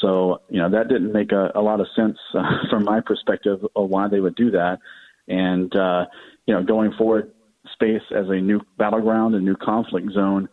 So 0.00 0.42
you 0.48 0.60
know 0.60 0.68
that 0.68 0.88
didn't 0.88 1.12
make 1.12 1.30
a, 1.30 1.52
a 1.54 1.62
lot 1.62 1.80
of 1.80 1.86
sense 1.94 2.18
uh, 2.34 2.42
from 2.70 2.84
my 2.84 3.00
perspective 3.00 3.60
of 3.76 3.88
why 3.88 4.08
they 4.08 4.20
would 4.20 4.34
do 4.34 4.50
that. 4.50 4.80
And 5.28 5.74
uh, 5.76 6.06
you 6.46 6.54
know, 6.54 6.64
going 6.64 6.92
forward, 6.98 7.30
space 7.72 8.02
as 8.14 8.26
a 8.28 8.40
new 8.40 8.60
battleground, 8.76 9.36
a 9.36 9.40
new 9.40 9.54
conflict 9.54 10.10
zone, 10.12 10.48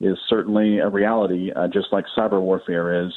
is 0.00 0.16
certainly 0.28 0.78
a 0.78 0.88
reality, 0.88 1.50
uh, 1.54 1.66
just 1.66 1.88
like 1.90 2.04
cyber 2.16 2.40
warfare 2.40 3.04
is. 3.06 3.12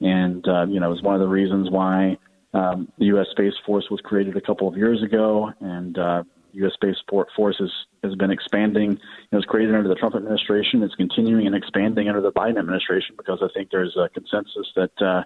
And 0.00 0.46
uh, 0.48 0.66
you 0.66 0.80
know, 0.80 0.90
it's 0.92 1.02
one 1.02 1.14
of 1.14 1.20
the 1.20 1.28
reasons 1.28 1.70
why 1.70 2.18
um, 2.54 2.90
the 2.98 3.06
U.S. 3.06 3.26
Space 3.30 3.54
Force 3.64 3.86
was 3.88 4.00
created 4.00 4.36
a 4.36 4.40
couple 4.40 4.66
of 4.66 4.76
years 4.76 5.00
ago, 5.00 5.52
and 5.60 5.96
uh, 5.96 6.22
U.S. 6.52 6.74
Space 6.74 6.96
Force 7.08 7.56
has, 7.58 7.70
has 8.02 8.14
been 8.14 8.30
expanding. 8.30 8.98
It 9.30 9.36
was 9.36 9.44
created 9.44 9.74
under 9.74 9.88
the 9.88 9.94
Trump 9.94 10.14
administration. 10.14 10.82
It's 10.82 10.94
continuing 10.94 11.46
and 11.46 11.54
expanding 11.54 12.08
under 12.08 12.20
the 12.20 12.32
Biden 12.32 12.58
administration 12.58 13.14
because 13.16 13.38
I 13.42 13.48
think 13.54 13.70
there's 13.70 13.96
a 13.96 14.08
consensus 14.08 14.66
that 14.76 14.90
uh, 15.00 15.22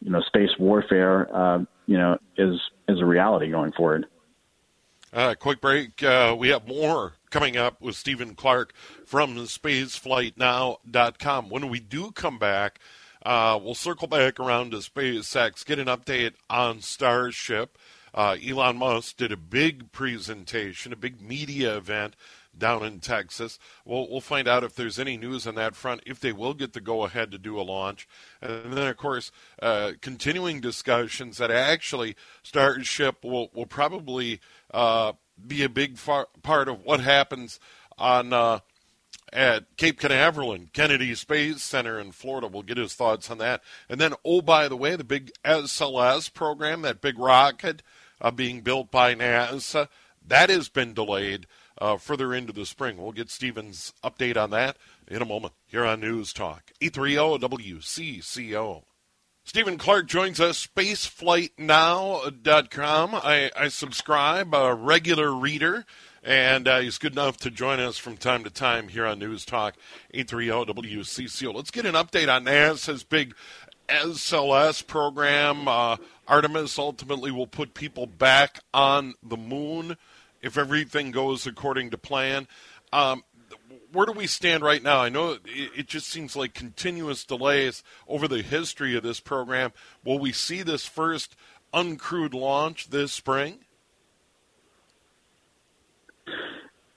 you 0.00 0.10
know 0.10 0.22
space 0.22 0.50
warfare 0.58 1.28
uh, 1.34 1.58
you 1.86 1.98
know 1.98 2.18
is 2.36 2.60
is 2.88 3.00
a 3.00 3.04
reality 3.04 3.50
going 3.50 3.72
forward. 3.72 4.06
Uh, 5.12 5.34
quick 5.38 5.60
break. 5.60 6.02
Uh, 6.02 6.34
we 6.36 6.48
have 6.48 6.66
more 6.66 7.12
coming 7.30 7.56
up 7.56 7.80
with 7.80 7.94
Stephen 7.94 8.34
Clark 8.34 8.74
from 9.06 9.36
SpaceflightNow.com. 9.36 11.50
When 11.50 11.68
we 11.68 11.78
do 11.78 12.10
come 12.10 12.38
back, 12.38 12.80
uh, 13.24 13.60
we'll 13.62 13.76
circle 13.76 14.08
back 14.08 14.40
around 14.40 14.72
to 14.72 14.78
SpaceX, 14.78 15.64
get 15.64 15.78
an 15.78 15.86
update 15.86 16.32
on 16.50 16.80
Starship. 16.80 17.78
Uh, 18.14 18.36
Elon 18.46 18.76
Musk 18.76 19.16
did 19.16 19.32
a 19.32 19.36
big 19.36 19.90
presentation, 19.90 20.92
a 20.92 20.96
big 20.96 21.20
media 21.20 21.76
event 21.76 22.14
down 22.56 22.84
in 22.84 23.00
Texas. 23.00 23.58
We'll, 23.84 24.08
we'll 24.08 24.20
find 24.20 24.46
out 24.46 24.62
if 24.62 24.76
there's 24.76 24.98
any 24.98 25.16
news 25.16 25.46
on 25.46 25.56
that 25.56 25.74
front, 25.74 26.02
if 26.06 26.20
they 26.20 26.32
will 26.32 26.54
get 26.54 26.72
the 26.72 26.80
go 26.80 27.04
ahead 27.04 27.32
to 27.32 27.38
do 27.38 27.58
a 27.58 27.62
launch. 27.62 28.06
And 28.40 28.72
then, 28.72 28.86
of 28.86 28.96
course, 28.96 29.32
uh, 29.60 29.92
continuing 30.00 30.60
discussions 30.60 31.38
that 31.38 31.50
actually 31.50 32.14
Starship 32.44 33.24
will, 33.24 33.50
will 33.52 33.66
probably 33.66 34.40
uh, 34.72 35.14
be 35.44 35.64
a 35.64 35.68
big 35.68 35.98
far, 35.98 36.28
part 36.42 36.68
of 36.68 36.84
what 36.84 37.00
happens 37.00 37.58
on. 37.98 38.32
Uh, 38.32 38.60
at 39.32 39.76
Cape 39.76 39.98
Canaveral, 39.98 40.52
and 40.52 40.72
Kennedy 40.72 41.12
Space 41.16 41.60
Center 41.60 41.98
in 41.98 42.12
Florida. 42.12 42.46
We'll 42.46 42.62
get 42.62 42.76
his 42.76 42.94
thoughts 42.94 43.30
on 43.30 43.38
that. 43.38 43.62
And 43.88 44.00
then, 44.00 44.14
oh, 44.24 44.42
by 44.42 44.68
the 44.68 44.76
way, 44.76 44.94
the 44.94 45.02
big 45.02 45.32
SLS 45.44 46.32
program, 46.32 46.82
that 46.82 47.00
big 47.00 47.18
rocket 47.18 47.82
uh, 48.24 48.32
being 48.32 48.62
built 48.62 48.90
by 48.90 49.14
NASA. 49.14 49.88
That 50.26 50.48
has 50.48 50.70
been 50.70 50.94
delayed 50.94 51.46
uh, 51.78 51.98
further 51.98 52.32
into 52.32 52.54
the 52.54 52.64
spring. 52.64 52.96
We'll 52.96 53.12
get 53.12 53.28
Stephen's 53.30 53.92
update 54.02 54.38
on 54.38 54.48
that 54.50 54.78
in 55.06 55.20
a 55.20 55.26
moment 55.26 55.52
here 55.66 55.84
on 55.84 56.00
News 56.00 56.32
Talk. 56.32 56.72
830 56.80 57.46
WCCO. 57.46 58.84
Stephen 59.46 59.76
Clark 59.76 60.06
joins 60.06 60.40
us, 60.40 60.66
spaceflightnow.com. 60.66 63.14
I, 63.14 63.50
I 63.54 63.68
subscribe, 63.68 64.54
a 64.54 64.74
regular 64.74 65.34
reader, 65.34 65.84
and 66.22 66.66
uh, 66.66 66.80
he's 66.80 66.96
good 66.96 67.12
enough 67.12 67.36
to 67.38 67.50
join 67.50 67.78
us 67.78 67.98
from 67.98 68.16
time 68.16 68.42
to 68.44 68.50
time 68.50 68.88
here 68.88 69.04
on 69.04 69.18
News 69.18 69.44
Talk 69.44 69.74
830 70.14 70.72
WCCO. 70.72 71.54
Let's 71.54 71.70
get 71.70 71.84
an 71.84 71.94
update 71.94 72.34
on 72.34 72.46
NASA's 72.46 73.04
big 73.04 73.34
SLS 73.88 74.86
program. 74.86 75.68
Uh, 75.68 75.96
Artemis 76.26 76.78
ultimately 76.78 77.30
will 77.30 77.46
put 77.46 77.74
people 77.74 78.06
back 78.06 78.60
on 78.72 79.14
the 79.22 79.36
moon 79.36 79.96
if 80.42 80.58
everything 80.58 81.10
goes 81.10 81.46
according 81.46 81.90
to 81.90 81.98
plan. 81.98 82.46
Um, 82.92 83.24
where 83.92 84.06
do 84.06 84.12
we 84.12 84.26
stand 84.26 84.62
right 84.62 84.82
now? 84.82 85.00
I 85.00 85.08
know 85.08 85.32
it, 85.32 85.40
it, 85.46 85.86
just 85.86 86.08
seems 86.08 86.34
like 86.34 86.52
continuous 86.52 87.24
delays 87.24 87.82
over 88.08 88.26
the 88.26 88.42
history 88.42 88.96
of 88.96 89.02
this 89.02 89.20
program. 89.20 89.72
Will 90.04 90.18
we 90.18 90.32
see 90.32 90.62
this 90.62 90.84
first 90.84 91.36
uncrewed 91.72 92.34
launch 92.34 92.90
this 92.90 93.12
spring? 93.12 93.58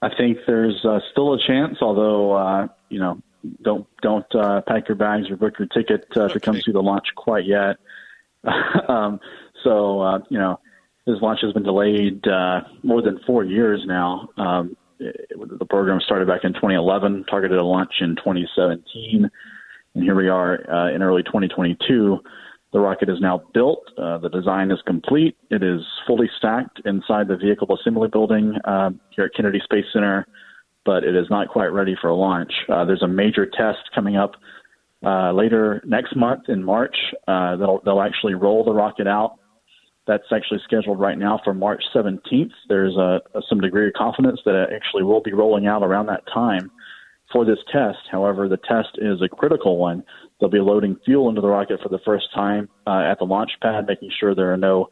I 0.02 0.10
think 0.16 0.40
there's 0.46 0.84
uh, 0.86 1.00
still 1.12 1.34
a 1.34 1.40
chance, 1.48 1.78
although 1.82 2.34
uh, 2.34 2.68
you 2.90 3.00
know, 3.00 3.22
don't 3.62 3.88
don't 4.02 4.36
uh, 4.36 4.62
pack 4.62 4.88
your 4.88 4.96
bags 4.96 5.30
or 5.30 5.38
book 5.38 5.54
your 5.60 5.68
ticket 5.68 6.06
uh, 6.16 6.22
okay. 6.22 6.34
to 6.34 6.40
come 6.40 6.56
see 6.56 6.72
the 6.72 6.82
launch 6.82 7.08
quite 7.16 7.46
yet. 7.46 7.78
um, 8.88 9.20
so 9.64 10.02
uh, 10.02 10.20
you 10.30 10.38
know, 10.38 10.60
this 11.06 11.18
launch 11.22 11.40
has 11.42 11.54
been 11.54 11.64
delayed 11.64 12.26
uh, 12.28 12.62
more 12.84 13.02
than 13.02 13.20
four 13.26 13.44
years 13.44 13.84
now. 13.86 14.30
Um, 14.38 14.78
it, 15.00 15.30
the 15.60 15.66
program 15.66 16.00
started 16.02 16.28
back 16.28 16.44
in 16.44 16.54
2011, 16.54 17.26
targeted 17.30 17.58
a 17.58 17.64
launch 17.64 17.94
in 18.02 18.16
2017, 18.16 19.30
and 19.96 20.04
here 20.04 20.16
we 20.16 20.30
are 20.30 20.70
uh, 20.70 20.94
in 20.94 21.02
early 21.02 21.24
2022. 21.24 22.20
The 22.74 22.80
rocket 22.80 23.10
is 23.10 23.20
now 23.22 23.42
built. 23.54 23.84
Uh, 23.98 24.18
the 24.18 24.30
design 24.30 24.72
is 24.72 24.80
complete. 24.86 25.38
It 25.50 25.64
is 25.64 25.82
fully 26.06 26.30
stacked 26.38 26.82
inside 26.86 27.28
the 27.28 27.38
vehicle 27.38 27.74
assembly 27.74 28.10
building 28.10 28.56
uh, 28.66 28.92
here 29.10 29.26
at 29.26 29.34
Kennedy 29.34 29.62
Space 29.64 29.86
Center, 29.94 30.28
but 30.88 31.04
it 31.04 31.18
is 31.18 31.28
not 31.30 31.50
quite 31.50 31.68
ready 31.68 31.96
for 32.00 32.12
launch. 32.14 32.52
Uh, 32.70 32.86
there's 32.86 33.04
a 33.04 33.08
major 33.08 33.46
test 33.46 33.80
coming 33.94 34.16
up 34.16 34.32
uh, 35.06 35.34
later 35.34 35.84
next 35.86 36.16
month 36.16 36.44
in 36.48 36.64
March. 36.64 36.96
Uh, 37.28 37.58
they'll, 37.58 37.82
they'll 37.84 38.02
actually 38.02 38.34
roll 38.34 38.64
the 38.64 38.72
rocket 38.72 39.06
out. 39.06 39.36
That's 40.08 40.24
actually 40.34 40.62
scheduled 40.64 40.98
right 40.98 41.18
now 41.18 41.42
for 41.44 41.54
March 41.54 41.84
17th. 41.94 42.52
There's 42.70 42.96
a, 42.96 43.20
a, 43.36 43.42
some 43.50 43.60
degree 43.60 43.88
of 43.88 43.94
confidence 43.94 44.40
that 44.46 44.56
it 44.56 44.70
actually 44.74 45.04
will 45.04 45.22
be 45.22 45.34
rolling 45.34 45.68
out 45.68 45.84
around 45.84 46.06
that 46.06 46.24
time 46.34 46.72
for 47.34 47.44
this 47.44 47.60
test. 47.70 48.00
However, 48.10 48.48
the 48.48 48.56
test 48.56 48.98
is 48.98 49.22
a 49.22 49.28
critical 49.28 49.76
one. 49.76 50.04
They'll 50.40 50.50
be 50.50 50.60
loading 50.60 50.96
fuel 51.04 51.28
into 51.28 51.42
the 51.42 51.50
rocket 51.50 51.82
for 51.84 51.90
the 51.90 52.00
first 52.06 52.28
time 52.34 52.70
uh, 52.88 53.02
at 53.02 53.20
the 53.20 53.26
launch 53.26 53.52
pad, 53.62 53.88
making 53.90 54.12
sure 54.18 54.34
there 54.34 54.54
are 54.54 54.58
no 54.58 54.88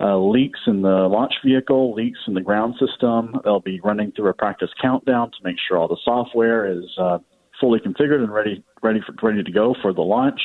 uh, 0.00 0.18
leaks 0.18 0.60
in 0.66 0.82
the 0.82 1.08
launch 1.08 1.32
vehicle, 1.44 1.94
leaks 1.94 2.18
in 2.26 2.34
the 2.34 2.40
ground 2.40 2.74
system. 2.78 3.34
They'll 3.44 3.60
be 3.60 3.80
running 3.80 4.12
through 4.12 4.28
a 4.28 4.34
practice 4.34 4.70
countdown 4.80 5.30
to 5.30 5.36
make 5.42 5.56
sure 5.66 5.78
all 5.78 5.88
the 5.88 5.98
software 6.04 6.70
is 6.70 6.84
uh, 6.98 7.18
fully 7.60 7.80
configured 7.80 8.22
and 8.22 8.32
ready 8.32 8.62
ready 8.82 9.00
for, 9.00 9.14
ready 9.26 9.42
to 9.42 9.52
go 9.52 9.74
for 9.80 9.92
the 9.92 10.02
launch. 10.02 10.40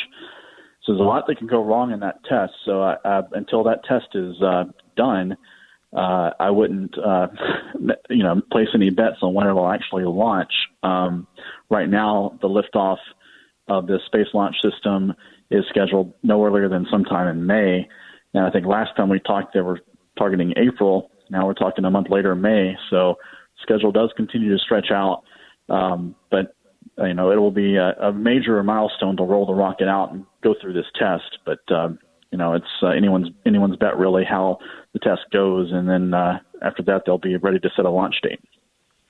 So 0.84 0.94
there's 0.94 1.02
a 1.02 1.04
lot 1.04 1.28
that 1.28 1.38
can 1.38 1.48
go 1.48 1.64
wrong 1.64 1.92
in 1.92 2.00
that 2.00 2.24
test. 2.24 2.54
So 2.66 2.82
uh, 2.82 2.96
uh, 3.06 3.22
until 3.34 3.64
that 3.66 3.84
test 3.84 4.08
is 4.16 4.42
uh, 4.42 4.64
done, 4.96 5.38
uh, 5.96 6.32
I 6.40 6.50
wouldn't, 6.50 6.98
uh, 6.98 7.28
you 8.10 8.24
know, 8.24 8.42
place 8.52 8.70
any 8.74 8.90
bets 8.90 9.18
on 9.22 9.34
when 9.34 9.48
it'll 9.48 9.70
actually 9.70 10.06
launch. 10.06 10.52
Um, 10.82 11.28
right 11.70 11.90
now, 11.90 12.40
the 12.42 12.48
liftoff 12.48 12.98
of 13.68 13.88
the 13.88 14.00
Space 14.08 14.28
Launch 14.34 14.56
System 14.64 15.14
is 15.52 15.66
scheduled 15.70 16.14
no 16.24 16.44
earlier 16.46 16.70
than 16.70 16.88
sometime 16.90 17.28
in 17.28 17.46
May. 17.46 17.88
And 18.34 18.46
I 18.46 18.50
think 18.50 18.66
last 18.66 18.96
time 18.96 19.10
we 19.10 19.20
talked, 19.20 19.54
they 19.54 19.62
were 19.62 19.80
targeting 20.18 20.54
April. 20.58 21.12
Now 21.30 21.46
we're 21.46 21.54
talking 21.54 21.86
a 21.86 21.92
month 21.92 22.10
later, 22.10 22.36
May. 22.36 22.76
So 22.90 23.16
schedule 23.62 23.92
does 23.92 24.12
continue 24.16 24.56
to 24.56 24.64
stretch 24.64 24.92
out. 24.92 25.24
Um, 25.70 26.16
but 26.30 26.56
uh, 27.00 27.06
you 27.06 27.14
know, 27.14 27.32
it 27.32 27.38
will 27.38 27.52
be 27.52 27.76
a, 27.76 27.92
a 28.02 28.12
major 28.12 28.62
milestone 28.64 29.16
to 29.18 29.24
roll 29.24 29.46
the 29.46 29.54
rocket 29.54 29.88
out 29.88 30.12
and 30.12 30.26
go 30.44 30.56
through 30.60 30.74
this 30.74 30.86
test. 30.98 31.40
But 31.46 31.60
um, 31.74 32.00
you 32.32 32.38
know, 32.38 32.54
it's 32.54 32.66
uh, 32.82 32.88
anyone's 32.88 33.30
anyone's 33.46 33.76
bet 33.78 33.98
really 33.98 34.24
how 34.24 34.60
the 34.94 35.00
test 35.00 35.22
goes, 35.32 35.72
and 35.72 35.88
then 35.88 36.14
uh, 36.14 36.40
after 36.62 36.84
that 36.84 37.04
they'll 37.06 37.18
be 37.18 37.38
ready 37.38 37.60
to 37.60 37.70
set 37.76 37.86
a 37.86 37.90
launch 37.90 38.16
date. 38.22 38.42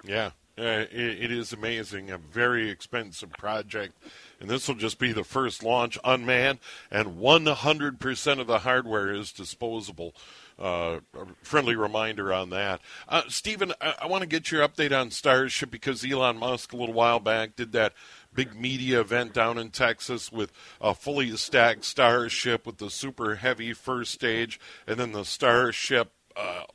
Yeah, 0.04 0.32
uh, 0.62 0.86
it, 0.92 1.24
it 1.24 1.32
is 1.32 1.54
amazing. 1.54 2.12
A 2.12 2.18
very 2.18 2.70
expensive 2.70 3.32
project, 3.32 3.98
and 4.40 4.50
this 4.50 4.68
will 4.68 4.76
just 4.76 5.00
be 5.00 5.12
the 5.12 5.24
first 5.24 5.64
launch 5.64 5.98
unmanned, 6.04 6.60
and 6.92 7.18
100% 7.18 8.40
of 8.40 8.48
the 8.48 8.60
hardware 8.60 9.12
is 9.12 9.32
disposable. 9.32 10.14
Uh, 10.60 11.00
friendly 11.42 11.76
reminder 11.76 12.32
on 12.32 12.52
that. 12.52 12.82
Uh, 13.10 13.24
Stephen, 13.28 13.74
I, 13.82 13.96
I 14.04 14.06
want 14.06 14.22
to 14.22 14.28
get 14.28 14.52
your 14.52 14.68
update 14.68 14.98
on 14.98 15.10
Starship 15.10 15.72
because 15.72 16.06
Elon 16.06 16.38
Musk 16.38 16.74
a 16.74 16.78
little 16.78 16.94
while 16.94 17.20
back 17.20 17.56
did 17.56 17.72
that 17.72 17.94
big 18.32 18.54
media 18.56 19.00
event 19.02 19.34
down 19.34 19.58
in 19.58 19.72
Texas 19.72 20.32
with 20.32 20.52
a 20.80 20.94
fully 20.94 21.36
stacked 21.36 21.84
Starship 21.84 22.68
with 22.68 22.78
the 22.78 22.92
super 22.92 23.38
heavy 23.38 23.74
first 23.74 24.12
stage 24.12 24.60
and 24.86 25.00
then 25.00 25.14
the 25.14 25.26
Starship 25.26 26.12
uh, 26.36 26.66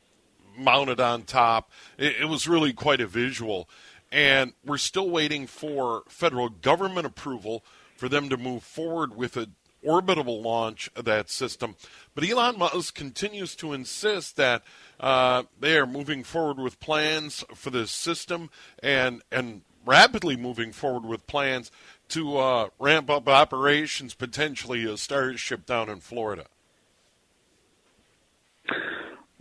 mounted 0.59 1.01
on 1.01 1.23
top. 1.23 1.71
It, 1.99 2.17
it 2.23 2.25
was 2.27 2.49
really 2.49 2.73
quite 2.73 3.01
a 3.01 3.07
visual. 3.07 3.69
And 4.13 4.53
we're 4.65 4.79
still 4.79 5.11
waiting 5.11 5.47
for 5.47 6.03
federal 6.09 6.49
government 6.49 7.07
approval 7.07 7.65
for 7.97 8.09
them 8.09 8.29
to 8.29 8.37
move 8.37 8.63
forward 8.63 9.17
with 9.17 9.37
a 9.37 9.49
orbital 9.83 10.43
launch 10.43 10.91
of 10.97 11.05
that 11.05 11.31
system. 11.31 11.77
But 12.15 12.29
Elon 12.29 12.59
Musk 12.59 12.95
continues 12.95 13.55
to 13.57 13.73
insist 13.73 14.37
that 14.37 14.63
uh, 14.99 15.45
they 15.59 15.77
are 15.77 15.87
moving 15.87 16.25
forward 16.25 16.59
with 16.59 16.81
plans 16.81 17.45
for 17.55 17.71
this 17.71 17.91
system 17.91 18.51
and 18.83 19.23
and 19.31 19.63
rapidly 19.85 20.37
moving 20.37 20.73
forward 20.73 21.05
with 21.05 21.27
plans 21.29 21.71
to 22.09 22.37
uh, 22.39 22.69
ramp 22.79 23.09
up 23.09 23.29
operations, 23.29 24.15
potentially 24.15 24.85
a 24.85 24.97
Starship 24.97 25.65
down 25.65 25.89
in 25.89 26.01
Florida. 26.01 26.47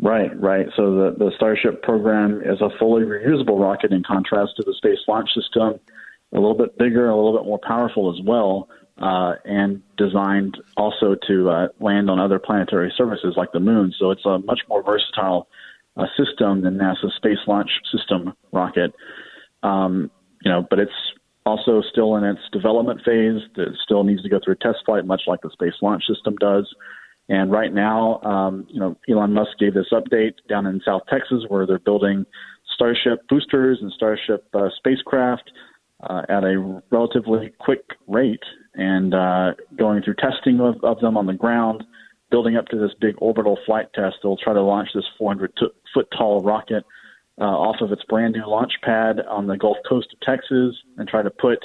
Right, 0.02 0.38
right. 0.40 0.68
So 0.76 0.94
the, 0.94 1.16
the 1.18 1.32
Starship 1.36 1.82
program 1.82 2.42
is 2.42 2.62
a 2.62 2.70
fully 2.78 3.04
reusable 3.04 3.60
rocket 3.60 3.92
in 3.92 4.04
contrast 4.04 4.54
to 4.58 4.64
the 4.64 4.74
Space 4.74 5.00
Launch 5.08 5.30
System, 5.34 5.80
a 6.34 6.40
little 6.40 6.58
bit 6.58 6.78
bigger, 6.78 7.10
a 7.10 7.16
little 7.16 7.38
bit 7.38 7.46
more 7.46 7.60
powerful 7.60 8.14
as 8.14 8.24
well 8.26 8.68
uh, 8.98 9.34
and 9.44 9.82
designed 9.98 10.58
also 10.78 11.16
to 11.28 11.50
uh, 11.50 11.68
land 11.80 12.10
on 12.10 12.20
other 12.20 12.40
planetary 12.40 12.94
surfaces 12.96 13.34
like 13.36 13.52
the 13.52 13.60
moon. 13.60 13.94
So 13.98 14.12
it's 14.12 14.26
a 14.26 14.40
much 14.40 14.62
more 14.70 14.84
versatile 14.84 15.48
uh, 15.98 16.06
system 16.18 16.62
than 16.62 16.78
NASA's 16.78 17.14
Space 17.18 17.40
Launch 17.48 17.70
System 17.92 18.34
rocket. 18.52 18.94
Um, 19.64 20.12
you 20.44 20.52
know, 20.52 20.66
but 20.70 20.80
it's 20.80 20.92
also 21.46 21.82
still 21.82 22.16
in 22.16 22.24
its 22.24 22.42
development 22.52 23.02
phase. 23.06 23.42
It 23.58 23.76
still 23.84 24.04
needs 24.04 24.24
to 24.24 24.30
go 24.30 24.40
through 24.44 24.54
a 24.54 24.58
test 24.58 24.80
flight, 24.86 25.06
much 25.06 25.24
like 25.28 25.42
the 25.42 25.50
Space 25.52 25.76
Launch 25.82 26.06
System 26.08 26.36
does. 26.38 26.74
And 27.28 27.52
right 27.52 27.74
now, 27.74 28.22
um, 28.22 28.68
you 28.70 28.80
know, 28.80 28.98
Elon 29.10 29.34
Musk 29.34 29.58
gave 29.60 29.74
this 29.74 29.88
update 29.92 30.34
down 30.48 30.68
in 30.68 30.82
South 30.86 31.02
Texas, 31.10 31.44
where 31.48 31.66
they're 31.66 31.80
building 31.80 32.26
Starship 32.76 33.28
boosters 33.30 33.80
and 33.82 33.92
Starship 33.94 34.48
uh, 34.54 34.70
spacecraft 34.78 35.52
uh, 36.08 36.22
at 36.30 36.44
a 36.44 36.82
relatively 36.92 37.52
quick 37.60 37.84
rate 38.08 38.44
and 38.76 39.14
uh, 39.14 39.54
going 39.78 40.04
through 40.04 40.16
testing 40.16 40.60
of, 40.60 40.76
of 40.84 41.00
them 41.00 41.18
on 41.18 41.26
the 41.26 41.34
ground, 41.34 41.84
building 42.30 42.58
up 42.58 42.68
to 42.68 42.78
this 42.78 42.92
big 43.00 43.16
orbital 43.20 43.58
flight 43.66 43.88
test. 43.96 44.18
They'll 44.22 44.38
try 44.38 44.54
to 44.54 44.62
launch 44.62 44.90
this 44.94 45.06
400 45.18 45.54
t- 45.58 45.68
foot 45.94 46.08
tall 46.16 46.44
rocket 46.44 46.84
uh, 47.40 47.44
off 47.44 47.78
of 47.82 47.92
its 47.92 48.04
brand 48.08 48.34
new 48.34 48.48
launch 48.48 48.74
pad 48.84 49.20
on 49.30 49.48
the 49.48 49.58
Gulf 49.58 49.78
Coast 49.88 50.08
of 50.14 50.20
Texas 50.22 50.76
and 50.98 51.08
try 51.08 51.22
to 51.22 51.30
put 51.30 51.60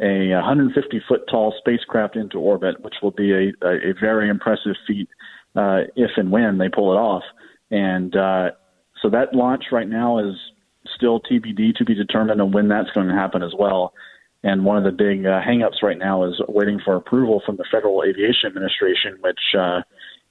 a 0.00 0.30
150 0.34 1.02
foot 1.08 1.22
tall 1.30 1.54
spacecraft 1.58 2.16
into 2.16 2.38
orbit, 2.38 2.82
which 2.82 2.94
will 3.02 3.10
be 3.10 3.32
a, 3.32 3.66
a, 3.66 3.94
very 4.00 4.28
impressive 4.28 4.74
feat 4.86 5.08
uh, 5.54 5.80
if 5.96 6.10
and 6.16 6.30
when 6.30 6.58
they 6.58 6.68
pull 6.68 6.92
it 6.92 6.96
off. 6.96 7.22
And 7.70 8.14
uh, 8.16 8.50
so 9.00 9.10
that 9.10 9.34
launch 9.34 9.64
right 9.70 9.88
now 9.88 10.18
is 10.18 10.34
still 10.96 11.20
TBD 11.20 11.74
to 11.76 11.84
be 11.84 11.94
determined 11.94 12.40
on 12.40 12.52
when 12.52 12.68
that's 12.68 12.90
going 12.90 13.08
to 13.08 13.14
happen 13.14 13.42
as 13.42 13.52
well. 13.58 13.92
And 14.44 14.64
one 14.64 14.76
of 14.76 14.84
the 14.84 14.90
big 14.90 15.24
uh, 15.24 15.40
hangups 15.40 15.82
right 15.82 15.98
now 15.98 16.24
is 16.24 16.40
waiting 16.48 16.80
for 16.84 16.96
approval 16.96 17.42
from 17.46 17.56
the 17.56 17.64
Federal 17.70 18.02
Aviation 18.02 18.48
Administration, 18.48 19.18
which 19.20 19.38
uh, 19.56 19.82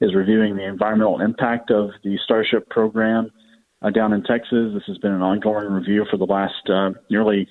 is 0.02 0.14
reviewing 0.14 0.58
the 0.58 0.66
environmental 0.66 1.22
impact 1.22 1.72
of 1.72 1.92
the 2.04 2.18
Starship 2.26 2.70
program 2.70 3.32
uh, 3.82 3.90
down 3.90 4.12
in 4.12 4.24
Texas. 4.24 4.74
This 4.74 4.84
has 4.88 4.98
been 4.98 5.14
an 5.14 5.22
ongoing 5.22 5.72
review 5.72 6.06
for 6.12 6.18
the 6.18 6.26
last 6.26 6.70
uh, 6.70 6.92
nearly 7.10 7.48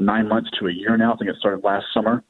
nine 0.00 0.28
months 0.28 0.50
to 0.58 0.66
a 0.66 0.72
year 0.72 0.96
now. 0.96 1.14
I 1.14 1.16
think 1.16 1.30
it 1.30 1.36
started 1.38 1.64
last 1.64 1.86
summer, 1.94 2.22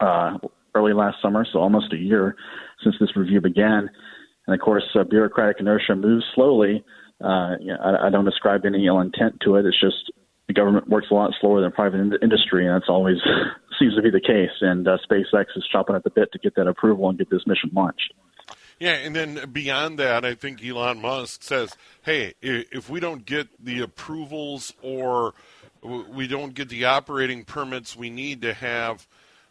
uh, 0.00 0.38
early 0.74 0.92
last 0.92 1.16
summer, 1.22 1.46
so 1.52 1.58
almost 1.58 1.92
a 1.92 1.96
year 1.96 2.36
since 2.82 2.96
this 3.00 3.16
review 3.16 3.40
began. 3.40 3.90
And 4.46 4.54
of 4.54 4.60
course, 4.60 4.84
uh, 4.98 5.04
bureaucratic 5.04 5.56
inertia 5.60 5.94
moves 5.94 6.24
slowly. 6.34 6.84
Uh, 7.22 7.56
you 7.60 7.68
know, 7.68 7.78
I, 7.80 8.06
I 8.08 8.10
don't 8.10 8.26
ascribe 8.26 8.64
any 8.64 8.86
ill 8.86 9.00
intent 9.00 9.40
to 9.44 9.56
it. 9.56 9.66
It's 9.66 9.80
just 9.80 10.10
the 10.48 10.54
government 10.54 10.88
works 10.88 11.06
a 11.10 11.14
lot 11.14 11.32
slower 11.40 11.60
than 11.60 11.72
private 11.72 12.00
in- 12.00 12.18
industry, 12.22 12.66
and 12.66 12.74
that's 12.74 12.88
always 12.88 13.16
seems 13.78 13.94
to 13.94 14.02
be 14.02 14.10
the 14.10 14.20
case. 14.20 14.50
And 14.60 14.86
uh, 14.86 14.98
SpaceX 15.08 15.46
is 15.56 15.64
chopping 15.70 15.94
at 15.96 16.04
the 16.04 16.10
bit 16.10 16.32
to 16.32 16.38
get 16.38 16.56
that 16.56 16.66
approval 16.66 17.08
and 17.08 17.18
get 17.18 17.30
this 17.30 17.46
mission 17.46 17.70
launched. 17.72 18.12
Yeah, 18.78 18.94
and 18.94 19.14
then 19.14 19.50
beyond 19.52 19.98
that, 20.00 20.24
I 20.24 20.34
think 20.34 20.64
Elon 20.64 21.00
Musk 21.00 21.44
says, 21.44 21.76
"Hey, 22.02 22.34
if 22.42 22.90
we 22.90 22.98
don't 22.98 23.24
get 23.24 23.46
the 23.64 23.80
approvals 23.80 24.72
or 24.82 25.34
we 25.82 26.26
don't 26.26 26.54
get 26.54 26.68
the 26.68 26.84
operating 26.84 27.44
permits 27.44 27.96
we 27.96 28.10
need 28.10 28.42
to 28.42 28.54
have, 28.54 29.06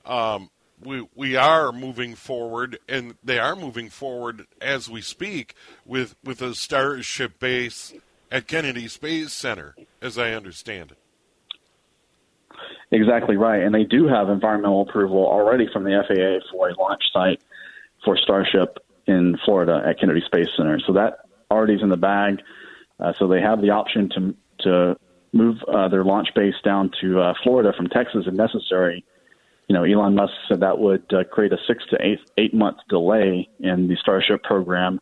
um, 0.05 0.49
we 0.83 1.07
we 1.15 1.35
are 1.35 1.71
moving 1.71 2.15
forward, 2.15 2.79
and 2.87 3.15
they 3.23 3.37
are 3.37 3.55
moving 3.55 3.89
forward 3.89 4.47
as 4.59 4.89
we 4.89 5.01
speak 5.01 5.55
with 5.85 6.15
with 6.23 6.41
a 6.41 6.55
Starship 6.55 7.39
base 7.39 7.93
at 8.31 8.47
Kennedy 8.47 8.87
Space 8.87 9.33
Center, 9.33 9.75
as 10.01 10.17
I 10.17 10.31
understand 10.31 10.91
it." 10.91 10.97
Exactly 12.91 13.37
right, 13.37 13.61
and 13.61 13.73
they 13.73 13.83
do 13.83 14.07
have 14.07 14.29
environmental 14.29 14.81
approval 14.81 15.25
already 15.25 15.67
from 15.71 15.83
the 15.83 15.91
FAA 15.91 16.45
for 16.51 16.69
a 16.69 16.75
launch 16.75 17.03
site 17.13 17.41
for 18.03 18.17
Starship 18.17 18.79
in 19.07 19.37
Florida 19.45 19.83
at 19.85 19.99
Kennedy 19.99 20.21
Space 20.25 20.49
Center. 20.57 20.79
So 20.85 20.93
that 20.93 21.19
already 21.49 21.75
is 21.75 21.81
in 21.81 21.89
the 21.89 21.97
bag. 21.97 22.41
Uh, 22.99 23.13
so 23.19 23.27
they 23.27 23.41
have 23.41 23.61
the 23.61 23.69
option 23.69 24.09
to 24.09 24.35
to 24.63 24.97
move 25.33 25.57
uh, 25.67 25.87
their 25.87 26.03
launch 26.03 26.29
base 26.35 26.55
down 26.63 26.91
to 27.01 27.19
uh, 27.19 27.33
Florida 27.43 27.73
from 27.75 27.87
Texas 27.87 28.25
if 28.27 28.33
necessary. 28.33 29.05
You 29.67 29.75
know, 29.75 29.83
Elon 29.83 30.15
Musk 30.15 30.33
said 30.49 30.59
that 30.59 30.79
would 30.79 31.05
uh, 31.13 31.23
create 31.31 31.53
a 31.53 31.57
six 31.67 31.83
to 31.91 31.97
eight 32.01 32.19
eight 32.37 32.53
month 32.53 32.77
delay 32.89 33.47
in 33.59 33.87
the 33.87 33.95
Starship 34.01 34.43
program. 34.43 34.99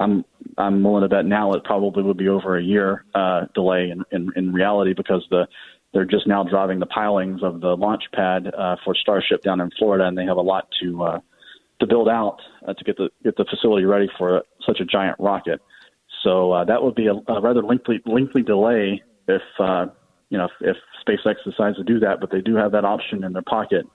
I'm 0.00 0.24
I'm 0.58 0.82
willing 0.82 1.02
to 1.02 1.08
bet 1.08 1.24
now 1.24 1.52
it 1.52 1.64
probably 1.64 2.02
would 2.02 2.18
be 2.18 2.28
over 2.28 2.58
a 2.58 2.62
year 2.62 3.04
uh, 3.14 3.46
delay 3.54 3.90
in, 3.90 4.04
in 4.10 4.30
in 4.36 4.52
reality 4.52 4.92
because 4.92 5.26
the 5.30 5.46
they're 5.92 6.04
just 6.04 6.26
now 6.26 6.42
driving 6.42 6.80
the 6.80 6.86
pilings 6.86 7.40
of 7.42 7.60
the 7.60 7.76
launch 7.76 8.02
pad 8.12 8.52
uh, 8.52 8.76
for 8.84 8.94
Starship 8.96 9.42
down 9.42 9.60
in 9.60 9.70
Florida, 9.78 10.04
and 10.04 10.18
they 10.18 10.24
have 10.24 10.36
a 10.36 10.42
lot 10.42 10.68
to 10.82 11.02
uh, 11.02 11.20
to 11.80 11.86
build 11.86 12.08
out 12.08 12.38
uh, 12.66 12.74
to 12.74 12.84
get 12.84 12.96
the 12.96 13.08
get 13.22 13.36
the 13.36 13.44
facility 13.48 13.86
ready 13.86 14.08
for 14.18 14.42
such 14.66 14.80
a 14.80 14.84
giant 14.84 15.16
rocket. 15.18 15.60
So 16.22 16.52
uh, 16.52 16.64
that 16.64 16.82
would 16.82 16.94
be 16.94 17.06
a, 17.06 17.14
a 17.32 17.40
rather 17.40 17.62
lengthy 17.62 18.02
lengthy 18.04 18.42
delay 18.42 19.02
if 19.28 19.42
uh, 19.58 19.86
you 20.30 20.38
know 20.38 20.46
if, 20.60 20.76
if 20.76 20.76
SpaceX 21.06 21.36
decides 21.44 21.76
to 21.76 21.84
do 21.84 21.98
that, 22.00 22.20
but 22.20 22.30
they 22.30 22.40
do 22.40 22.56
have 22.56 22.72
that 22.72 22.84
option 22.84 23.24
in 23.24 23.32
their 23.32 23.42
pocket. 23.42 23.86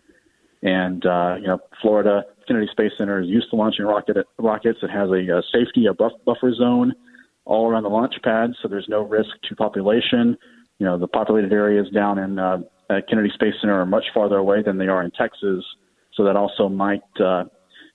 And 0.61 1.05
uh, 1.05 1.35
you 1.39 1.47
know, 1.47 1.59
Florida 1.81 2.23
Kennedy 2.47 2.67
Space 2.71 2.91
Center 2.97 3.21
is 3.21 3.27
used 3.27 3.49
to 3.51 3.55
launching 3.55 3.85
rocket 3.85 4.17
rockets. 4.37 4.79
It 4.81 4.89
has 4.89 5.09
a, 5.09 5.37
a 5.37 5.41
safety 5.53 5.85
a 5.85 5.93
buff, 5.93 6.13
buffer 6.25 6.53
zone 6.53 6.93
all 7.45 7.67
around 7.67 7.83
the 7.83 7.89
launch 7.89 8.15
pad, 8.23 8.51
so 8.61 8.67
there's 8.67 8.87
no 8.89 9.01
risk 9.01 9.29
to 9.47 9.55
population. 9.55 10.37
You 10.77 10.85
know, 10.85 10.97
the 10.97 11.07
populated 11.07 11.51
areas 11.51 11.87
down 11.93 12.19
in 12.19 12.37
uh, 12.37 12.57
Kennedy 13.09 13.31
Space 13.33 13.53
Center 13.59 13.79
are 13.79 13.85
much 13.85 14.05
farther 14.13 14.37
away 14.37 14.61
than 14.61 14.77
they 14.77 14.87
are 14.87 15.03
in 15.03 15.11
Texas, 15.11 15.63
so 16.13 16.23
that 16.25 16.35
also 16.35 16.69
might 16.69 17.01
uh, 17.23 17.45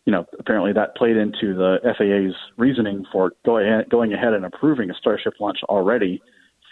you 0.07 0.13
know, 0.13 0.27
apparently 0.39 0.73
that 0.73 0.97
played 0.97 1.17
into 1.17 1.55
the 1.55 1.79
FAA's 1.97 2.37
reasoning 2.59 3.05
for 3.11 3.33
going 3.45 3.67
ahead, 3.67 3.89
going 3.91 4.13
ahead 4.13 4.35
and 4.35 4.45
approving 4.45 4.91
a 4.91 4.95
Starship 4.95 5.35
launch 5.41 5.59
already 5.65 6.23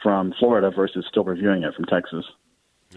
from 0.02 0.34
Florida 0.38 0.70
versus 0.74 1.04
still 1.08 1.24
reviewing 1.24 1.62
it 1.62 1.74
from 1.74 1.84
Texas. 1.86 2.24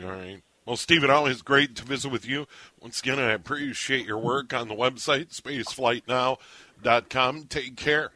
All 0.04 0.12
right. 0.12 0.41
Well, 0.65 0.76
Stephen, 0.78 1.12
always 1.12 1.44
great 1.44 1.76
to 1.76 1.84
visit 1.84 2.12
with 2.12 2.28
you. 2.28 2.48
Once 2.82 3.00
again, 3.00 3.20
I 3.20 3.34
appreciate 3.34 4.08
your 4.08 4.18
work 4.18 4.52
on 4.54 4.68
the 4.68 4.74
website, 4.74 5.28
spaceflightnow.com. 5.30 7.44
Take 7.44 7.76
care. 7.76 8.10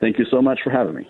Thank 0.00 0.18
you 0.18 0.24
so 0.30 0.42
much 0.42 0.58
for 0.64 0.70
having 0.70 0.96
me. 0.96 1.08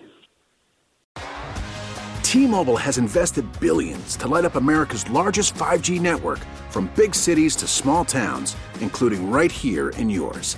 T-Mobile 2.21 2.77
has 2.77 2.99
invested 2.99 3.45
billions 3.59 4.15
to 4.17 4.27
light 4.27 4.45
up 4.45 4.53
America's 4.55 5.09
largest 5.09 5.55
5G 5.55 5.99
network 5.99 6.39
from 6.69 6.91
big 6.95 7.15
cities 7.15 7.55
to 7.57 7.67
small 7.67 8.05
towns, 8.05 8.55
including 8.81 9.31
right 9.31 9.51
here 9.51 9.89
in 9.89 10.09
yours. 10.09 10.57